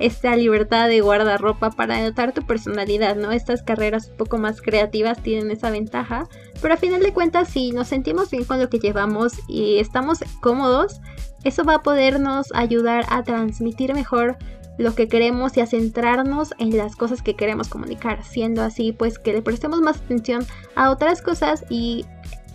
esta 0.00 0.34
libertad 0.34 0.88
de 0.88 1.00
guardarropa 1.00 1.70
para 1.70 1.98
anotar 1.98 2.32
tu 2.32 2.42
personalidad, 2.42 3.14
¿no? 3.14 3.30
Estas 3.30 3.62
carreras 3.62 4.08
un 4.08 4.16
poco 4.16 4.38
más 4.38 4.60
creativas 4.60 5.22
tienen 5.22 5.52
esa 5.52 5.70
ventaja, 5.70 6.26
pero 6.60 6.74
a 6.74 6.76
final 6.76 7.00
de 7.00 7.12
cuentas 7.12 7.48
si 7.48 7.70
nos 7.70 7.88
sentimos 7.88 8.30
bien 8.30 8.44
con 8.44 8.58
lo 8.58 8.68
que 8.68 8.80
llevamos 8.80 9.34
y 9.46 9.78
estamos 9.78 10.24
cómodos, 10.40 11.00
eso 11.44 11.62
va 11.62 11.76
a 11.76 11.82
podernos 11.82 12.52
ayudar 12.54 13.04
a 13.08 13.22
transmitir 13.22 13.94
mejor 13.94 14.36
lo 14.78 14.94
que 14.96 15.06
queremos 15.06 15.56
y 15.56 15.60
a 15.60 15.66
centrarnos 15.66 16.52
en 16.58 16.76
las 16.76 16.96
cosas 16.96 17.22
que 17.22 17.36
queremos 17.36 17.68
comunicar, 17.68 18.24
siendo 18.24 18.62
así 18.62 18.92
pues 18.92 19.20
que 19.20 19.32
le 19.32 19.42
prestemos 19.42 19.80
más 19.80 19.98
atención 19.98 20.44
a 20.74 20.90
otras 20.90 21.22
cosas 21.22 21.64
y 21.68 22.04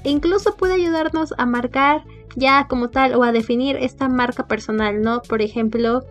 incluso 0.03 0.55
puede 0.55 0.73
ayudarnos 0.73 1.33
a 1.37 1.45
marcar 1.45 2.03
ya 2.35 2.67
como 2.67 2.89
tal 2.89 3.15
o 3.15 3.23
a 3.23 3.31
definir 3.31 3.75
esta 3.77 4.07
marca 4.07 4.47
personal, 4.47 5.01
¿no? 5.01 5.21
Por 5.21 5.41
ejemplo, 5.41 6.03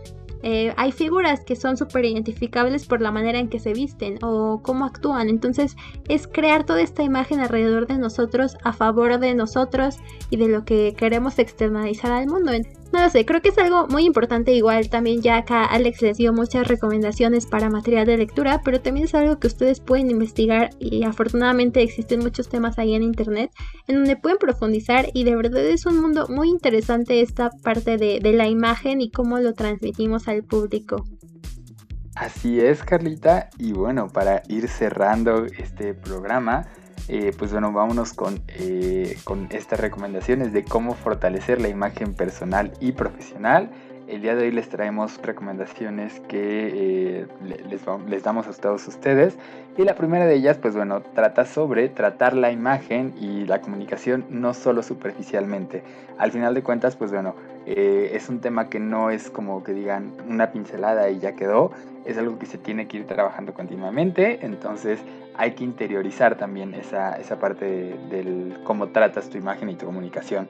eh, 0.43 0.73
hay 0.77 0.93
figuras 0.93 1.41
que 1.45 1.57
son 1.57 1.77
súper 1.77 2.05
identificables 2.05 2.87
por 2.87 3.01
la 3.01 3.11
manera 3.11 3.39
en 3.39 3.49
que 3.49 3.59
se 3.59 3.73
visten 3.73 4.19
o 4.23 4.61
cómo 4.63 4.85
actúan. 4.85 5.29
Entonces 5.29 5.77
es 6.09 6.29
crear 6.29 6.65
toda 6.65 6.81
esta 6.81 7.03
imagen 7.03 7.41
alrededor 7.41 7.87
de 7.87 7.99
nosotros, 7.99 8.57
a 8.63 8.73
favor 8.73 9.19
de 9.19 9.35
nosotros 9.35 9.97
y 10.31 10.37
de 10.37 10.49
lo 10.49 10.65
que 10.65 10.95
queremos 10.97 11.39
externalizar 11.39 12.13
al 12.13 12.29
mundo. 12.29 12.53
No 12.91 13.03
lo 13.03 13.11
sé, 13.11 13.27
creo 13.27 13.43
que 13.43 13.51
es 13.51 13.59
algo 13.59 13.87
muy 13.89 14.05
importante 14.05 14.53
igual. 14.53 14.89
También 14.89 15.21
ya 15.21 15.37
acá 15.37 15.67
Alex 15.67 16.01
les 16.01 16.17
dio 16.17 16.33
muchas 16.33 16.67
recomendaciones 16.67 17.47
para 17.47 17.69
material 17.69 18.07
de 18.07 18.17
lectura, 18.17 18.63
pero 18.65 18.81
también 18.81 19.05
es 19.05 19.15
algo 19.15 19.39
que 19.39 19.47
ustedes 19.47 19.81
pueden 19.81 20.11
investigar 20.11 20.71
y 20.79 21.05
afortunadamente 21.05 21.83
existen 21.83 22.21
muchos 22.21 22.49
temas 22.49 22.79
ahí 22.79 22.95
en 22.95 23.03
internet 23.03 23.51
en 23.89 23.97
donde 23.97 24.17
pueden 24.17 24.39
profundizar 24.39 25.09
y 25.13 25.25
de 25.25 25.37
verdad 25.37 25.65
es 25.67 25.85
un 25.85 26.01
mundo 26.01 26.27
muy 26.29 26.49
interesante 26.49 27.21
esta 27.21 27.51
parte 27.63 27.99
de, 27.99 28.21
de 28.21 28.33
la 28.33 28.49
imagen 28.49 29.03
y 29.03 29.11
cómo 29.11 29.39
lo 29.39 29.53
transmitimos 29.53 30.27
al 30.27 30.45
público. 30.45 31.05
Así 32.15 32.59
es, 32.59 32.83
Carlita. 32.83 33.49
Y 33.59 33.73
bueno, 33.73 34.09
para 34.09 34.43
ir 34.49 34.67
cerrando 34.67 35.45
este 35.45 35.95
programa, 35.95 36.67
eh, 37.09 37.33
pues 37.37 37.53
bueno, 37.53 37.73
vámonos 37.73 38.13
con, 38.13 38.43
eh, 38.49 39.17
con 39.25 39.49
estas 39.51 39.81
recomendaciones 39.81 40.53
de 40.53 40.63
cómo 40.63 40.95
fortalecer 40.95 41.59
la 41.59 41.69
imagen 41.69 42.13
personal 42.13 42.73
y 42.81 42.93
profesional. 42.93 43.71
El 44.07 44.21
día 44.21 44.35
de 44.35 44.45
hoy 44.45 44.53
les 44.53 44.69
traemos 44.69 45.19
recomendaciones 45.23 46.21
que 46.29 47.21
eh, 47.21 47.27
les, 47.71 47.83
les, 48.07 48.23
damos 48.23 48.47
a 48.47 48.53
todos 48.53 48.87
ustedes. 48.89 49.39
Y 49.79 49.85
la 49.85 49.95
primera 49.95 50.27
de 50.27 50.35
ellas, 50.35 50.59
pues 50.59 50.77
bueno, 50.77 51.01
trata 51.15 51.47
sobre 51.47 51.89
tratar 51.89 52.35
la 52.35 52.51
imagen 52.53 53.15
y 53.19 53.47
la 53.47 53.63
comunicación 53.63 54.27
no 54.29 54.53
solo 54.53 54.83
superficialmente. 54.83 55.83
Al 56.19 56.31
final 56.31 56.55
de 56.55 56.63
cuentas, 56.63 56.97
pues 56.97 57.11
bueno, 57.11 57.35
es 57.67 58.29
un 58.31 58.41
tema 58.41 58.69
que 58.71 58.81
no 58.81 59.11
es 59.11 59.31
como 59.31 59.63
que 59.63 59.73
digan 59.73 60.13
una 60.27 60.53
pincelada 60.53 61.11
y 61.11 61.21
ya 61.21 61.37
quedó. 61.37 61.71
Es 62.07 62.17
algo 62.17 62.39
que 62.39 62.47
se 62.47 62.57
tiene 62.57 62.89
que 62.89 62.99
ir 62.99 63.07
trabajando 63.07 63.53
continuamente. 63.53 64.45
Entonces 64.45 65.01
hay 65.39 65.53
que 65.53 65.65
interiorizar 65.65 66.37
también 66.37 66.75
esa, 66.75 67.15
esa 67.15 67.39
parte 67.39 67.97
del 68.11 68.59
cómo 68.65 68.89
tratas 68.89 69.31
tu 69.31 69.39
imagen 69.39 69.71
y 69.71 69.77
tu 69.77 69.87
comunicación. 69.87 70.49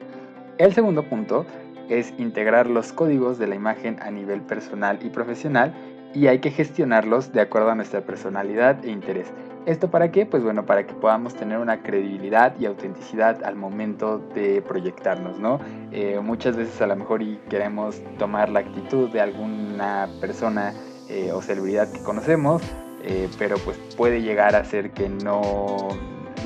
El 0.57 0.73
segundo 0.73 1.03
punto 1.03 1.45
es 1.89 2.13
integrar 2.17 2.67
los 2.67 2.91
códigos 2.91 3.37
de 3.37 3.47
la 3.47 3.55
imagen 3.55 3.97
a 4.01 4.11
nivel 4.11 4.41
personal 4.41 4.99
y 5.01 5.09
profesional 5.09 5.73
y 6.13 6.27
hay 6.27 6.39
que 6.39 6.49
gestionarlos 6.49 7.31
de 7.31 7.41
acuerdo 7.41 7.69
a 7.69 7.75
nuestra 7.75 8.01
personalidad 8.01 8.83
e 8.83 8.89
interés. 8.89 9.31
¿Esto 9.65 9.91
para 9.91 10.11
qué? 10.11 10.25
Pues 10.25 10.43
bueno, 10.43 10.65
para 10.65 10.87
que 10.87 10.93
podamos 10.95 11.35
tener 11.35 11.59
una 11.59 11.83
credibilidad 11.83 12.55
y 12.59 12.65
autenticidad 12.65 13.43
al 13.43 13.55
momento 13.55 14.17
de 14.33 14.63
proyectarnos, 14.63 15.37
¿no? 15.37 15.59
Eh, 15.91 16.19
muchas 16.23 16.55
veces 16.55 16.81
a 16.81 16.87
lo 16.87 16.95
mejor 16.95 17.21
y 17.21 17.39
queremos 17.49 18.01
tomar 18.17 18.49
la 18.49 18.61
actitud 18.61 19.09
de 19.09 19.21
alguna 19.21 20.09
persona 20.19 20.73
eh, 21.09 21.31
o 21.31 21.41
celebridad 21.41 21.91
que 21.91 22.01
conocemos, 22.01 22.63
eh, 23.03 23.29
pero 23.37 23.57
pues 23.59 23.77
puede 23.97 24.21
llegar 24.21 24.55
a 24.55 24.63
ser 24.65 24.91
que 24.91 25.09
no 25.09 25.89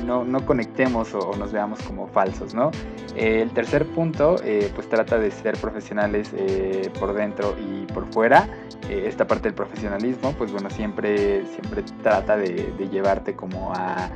no, 0.04 0.24
no 0.24 0.44
conectemos 0.44 1.14
o, 1.14 1.34
nos 1.36 1.52
veamos 1.52 1.80
como 1.82 2.06
falsos, 2.08 2.54
¿no? 2.54 2.70
el 3.16 3.50
tercer 3.50 3.86
punto, 3.86 4.36
eh, 4.42 4.70
pues 4.74 4.88
trata 4.88 5.18
de 5.18 5.30
ser 5.30 5.56
profesionales 5.58 6.30
eh, 6.36 6.90
por 6.98 7.14
dentro 7.14 7.54
y 7.58 7.86
por 7.92 8.12
fuera. 8.12 8.48
Eh, 8.88 9.04
esta 9.06 9.24
parte 9.26 9.44
del 9.44 9.54
profesionalismo, 9.54 10.32
pues 10.32 10.50
bueno, 10.50 10.68
siempre, 10.68 11.46
siempre 11.46 11.84
trata 12.02 12.36
de, 12.36 12.74
llevarte 12.90 13.34
como 13.34 13.72
a, 13.72 14.10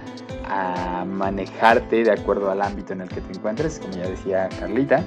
a, 0.48 1.05
manejarte 1.05 2.03
de 2.03 2.11
acuerdo 2.11 2.51
al 2.51 2.61
ámbito 2.61 2.92
en 2.92 3.03
el 3.03 3.09
que 3.09 3.20
te 3.20 3.33
encuentres, 3.33 3.79
como 3.79 3.92
ya 3.92 4.09
decía 4.09 4.48
Carlita. 4.59 5.05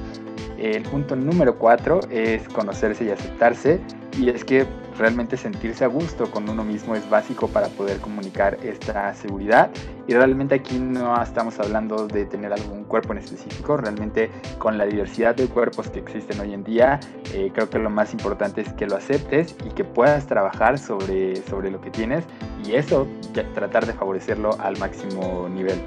El 0.57 0.83
punto 0.83 1.15
número 1.15 1.57
cuatro 1.57 1.99
es 2.09 2.47
conocerse 2.49 3.03
y 3.03 3.09
aceptarse. 3.09 3.81
Y 4.17 4.29
es 4.29 4.45
que 4.45 4.65
realmente 5.01 5.35
sentirse 5.35 5.83
a 5.83 5.87
gusto 5.87 6.29
con 6.29 6.47
uno 6.47 6.63
mismo 6.63 6.95
es 6.95 7.09
básico 7.09 7.47
para 7.47 7.67
poder 7.69 7.99
comunicar 7.99 8.57
esta 8.63 9.13
seguridad. 9.15 9.71
Y 10.07 10.13
realmente 10.13 10.55
aquí 10.55 10.77
no 10.77 11.21
estamos 11.21 11.59
hablando 11.59 12.07
de 12.07 12.25
tener 12.25 12.53
algún 12.53 12.83
cuerpo 12.83 13.13
en 13.13 13.19
específico, 13.19 13.77
realmente 13.77 14.29
con 14.59 14.77
la 14.77 14.85
diversidad 14.85 15.35
de 15.35 15.47
cuerpos 15.47 15.89
que 15.89 15.99
existen 15.99 16.39
hoy 16.39 16.53
en 16.53 16.63
día, 16.63 16.99
eh, 17.33 17.51
creo 17.53 17.69
que 17.69 17.79
lo 17.79 17.89
más 17.89 18.13
importante 18.13 18.61
es 18.61 18.71
que 18.73 18.85
lo 18.85 18.95
aceptes 18.95 19.55
y 19.65 19.69
que 19.69 19.83
puedas 19.83 20.27
trabajar 20.27 20.77
sobre, 20.77 21.37
sobre 21.47 21.71
lo 21.71 21.81
que 21.81 21.89
tienes 21.89 22.23
y 22.63 22.73
eso 22.73 23.07
tratar 23.55 23.85
de 23.85 23.93
favorecerlo 23.93 24.51
al 24.59 24.77
máximo 24.77 25.49
nivel. 25.49 25.81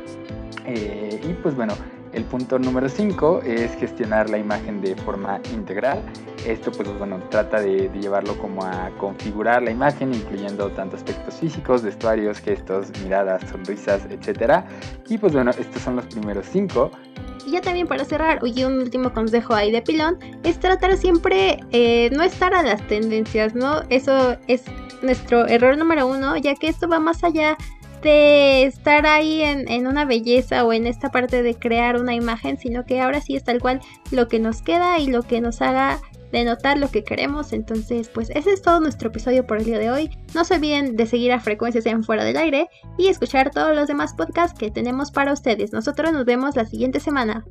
Eh, 0.66 1.20
y 1.22 1.34
pues 1.34 1.54
bueno, 1.54 1.74
el 2.14 2.24
punto 2.24 2.58
número 2.58 2.88
5 2.88 3.42
es 3.44 3.74
gestionar 3.76 4.30
la 4.30 4.38
imagen 4.38 4.80
de 4.80 4.94
forma 4.94 5.40
integral. 5.52 6.02
Esto 6.46 6.70
pues 6.70 6.88
bueno, 6.98 7.20
trata 7.30 7.60
de, 7.60 7.90
llevarlo 8.00 8.38
como 8.38 8.64
a 8.64 8.90
configurar 8.98 9.62
la 9.62 9.70
imagen, 9.70 10.14
incluyendo 10.14 10.70
tanto 10.70 10.96
aspectos 10.96 11.34
físicos, 11.34 11.82
vestuarios, 11.82 12.38
gestos, 12.38 12.88
miradas, 13.02 13.42
sonrisas, 13.50 14.06
etc. 14.10 14.64
Y 15.08 15.18
pues 15.18 15.32
bueno, 15.32 15.50
estos 15.50 15.82
son 15.82 15.96
los 15.96 16.06
primeros 16.06 16.46
5. 16.52 16.90
Y 17.46 17.50
ya 17.52 17.60
también 17.60 17.86
para 17.86 18.04
cerrar, 18.04 18.40
y 18.44 18.64
un 18.64 18.78
último 18.78 19.12
consejo 19.12 19.54
ahí 19.54 19.70
de 19.70 19.82
pilón, 19.82 20.18
es 20.44 20.58
tratar 20.58 20.96
siempre 20.96 21.58
eh, 21.72 22.10
no 22.12 22.22
estar 22.22 22.54
a 22.54 22.62
las 22.62 22.86
tendencias, 22.86 23.54
¿no? 23.54 23.82
Eso 23.90 24.36
es 24.46 24.64
nuestro 25.02 25.46
error 25.46 25.76
número 25.76 26.06
uno, 26.06 26.36
ya 26.36 26.54
que 26.54 26.68
esto 26.68 26.88
va 26.88 27.00
más 27.00 27.22
allá 27.24 27.56
de 28.04 28.64
estar 28.64 29.06
ahí 29.06 29.42
en, 29.42 29.86
una 29.86 30.04
belleza 30.04 30.64
o 30.64 30.72
en 30.72 30.86
esta 30.86 31.10
parte 31.10 31.42
de 31.42 31.54
crear 31.54 32.00
una 32.00 32.14
imagen, 32.14 32.58
sino 32.58 32.84
que 32.84 33.00
ahora 33.00 33.20
sí 33.20 33.34
es 33.34 33.42
tal 33.42 33.60
cual 33.60 33.80
lo 34.12 34.28
que 34.28 34.38
nos 34.38 34.62
queda 34.62 34.98
y 34.98 35.08
lo 35.08 35.22
que 35.22 35.40
nos 35.40 35.60
haga 35.60 36.00
denotar 36.30 36.78
lo 36.78 36.90
que 36.90 37.02
queremos. 37.02 37.52
Entonces, 37.52 38.08
pues 38.08 38.30
ese 38.30 38.52
es 38.52 38.62
todo 38.62 38.78
nuestro 38.80 39.08
episodio 39.08 39.46
por 39.46 39.56
el 39.56 39.64
día 39.64 39.78
de 39.78 39.90
hoy. 39.90 40.10
No 40.34 40.44
se 40.44 40.54
olviden 40.54 40.96
de 40.96 41.06
seguir 41.06 41.32
a 41.32 41.40
Frecuencias 41.40 41.86
en 41.86 42.04
Fuera 42.04 42.24
del 42.24 42.36
Aire 42.36 42.68
y 42.98 43.08
escuchar 43.08 43.50
todos 43.50 43.74
los 43.74 43.88
demás 43.88 44.14
podcasts 44.14 44.58
que 44.58 44.70
tenemos 44.70 45.10
para 45.10 45.32
ustedes. 45.32 45.72
Nosotros 45.72 46.12
nos 46.12 46.24
vemos 46.24 46.54
la 46.54 46.66
siguiente 46.66 47.00
semana. 47.00 47.44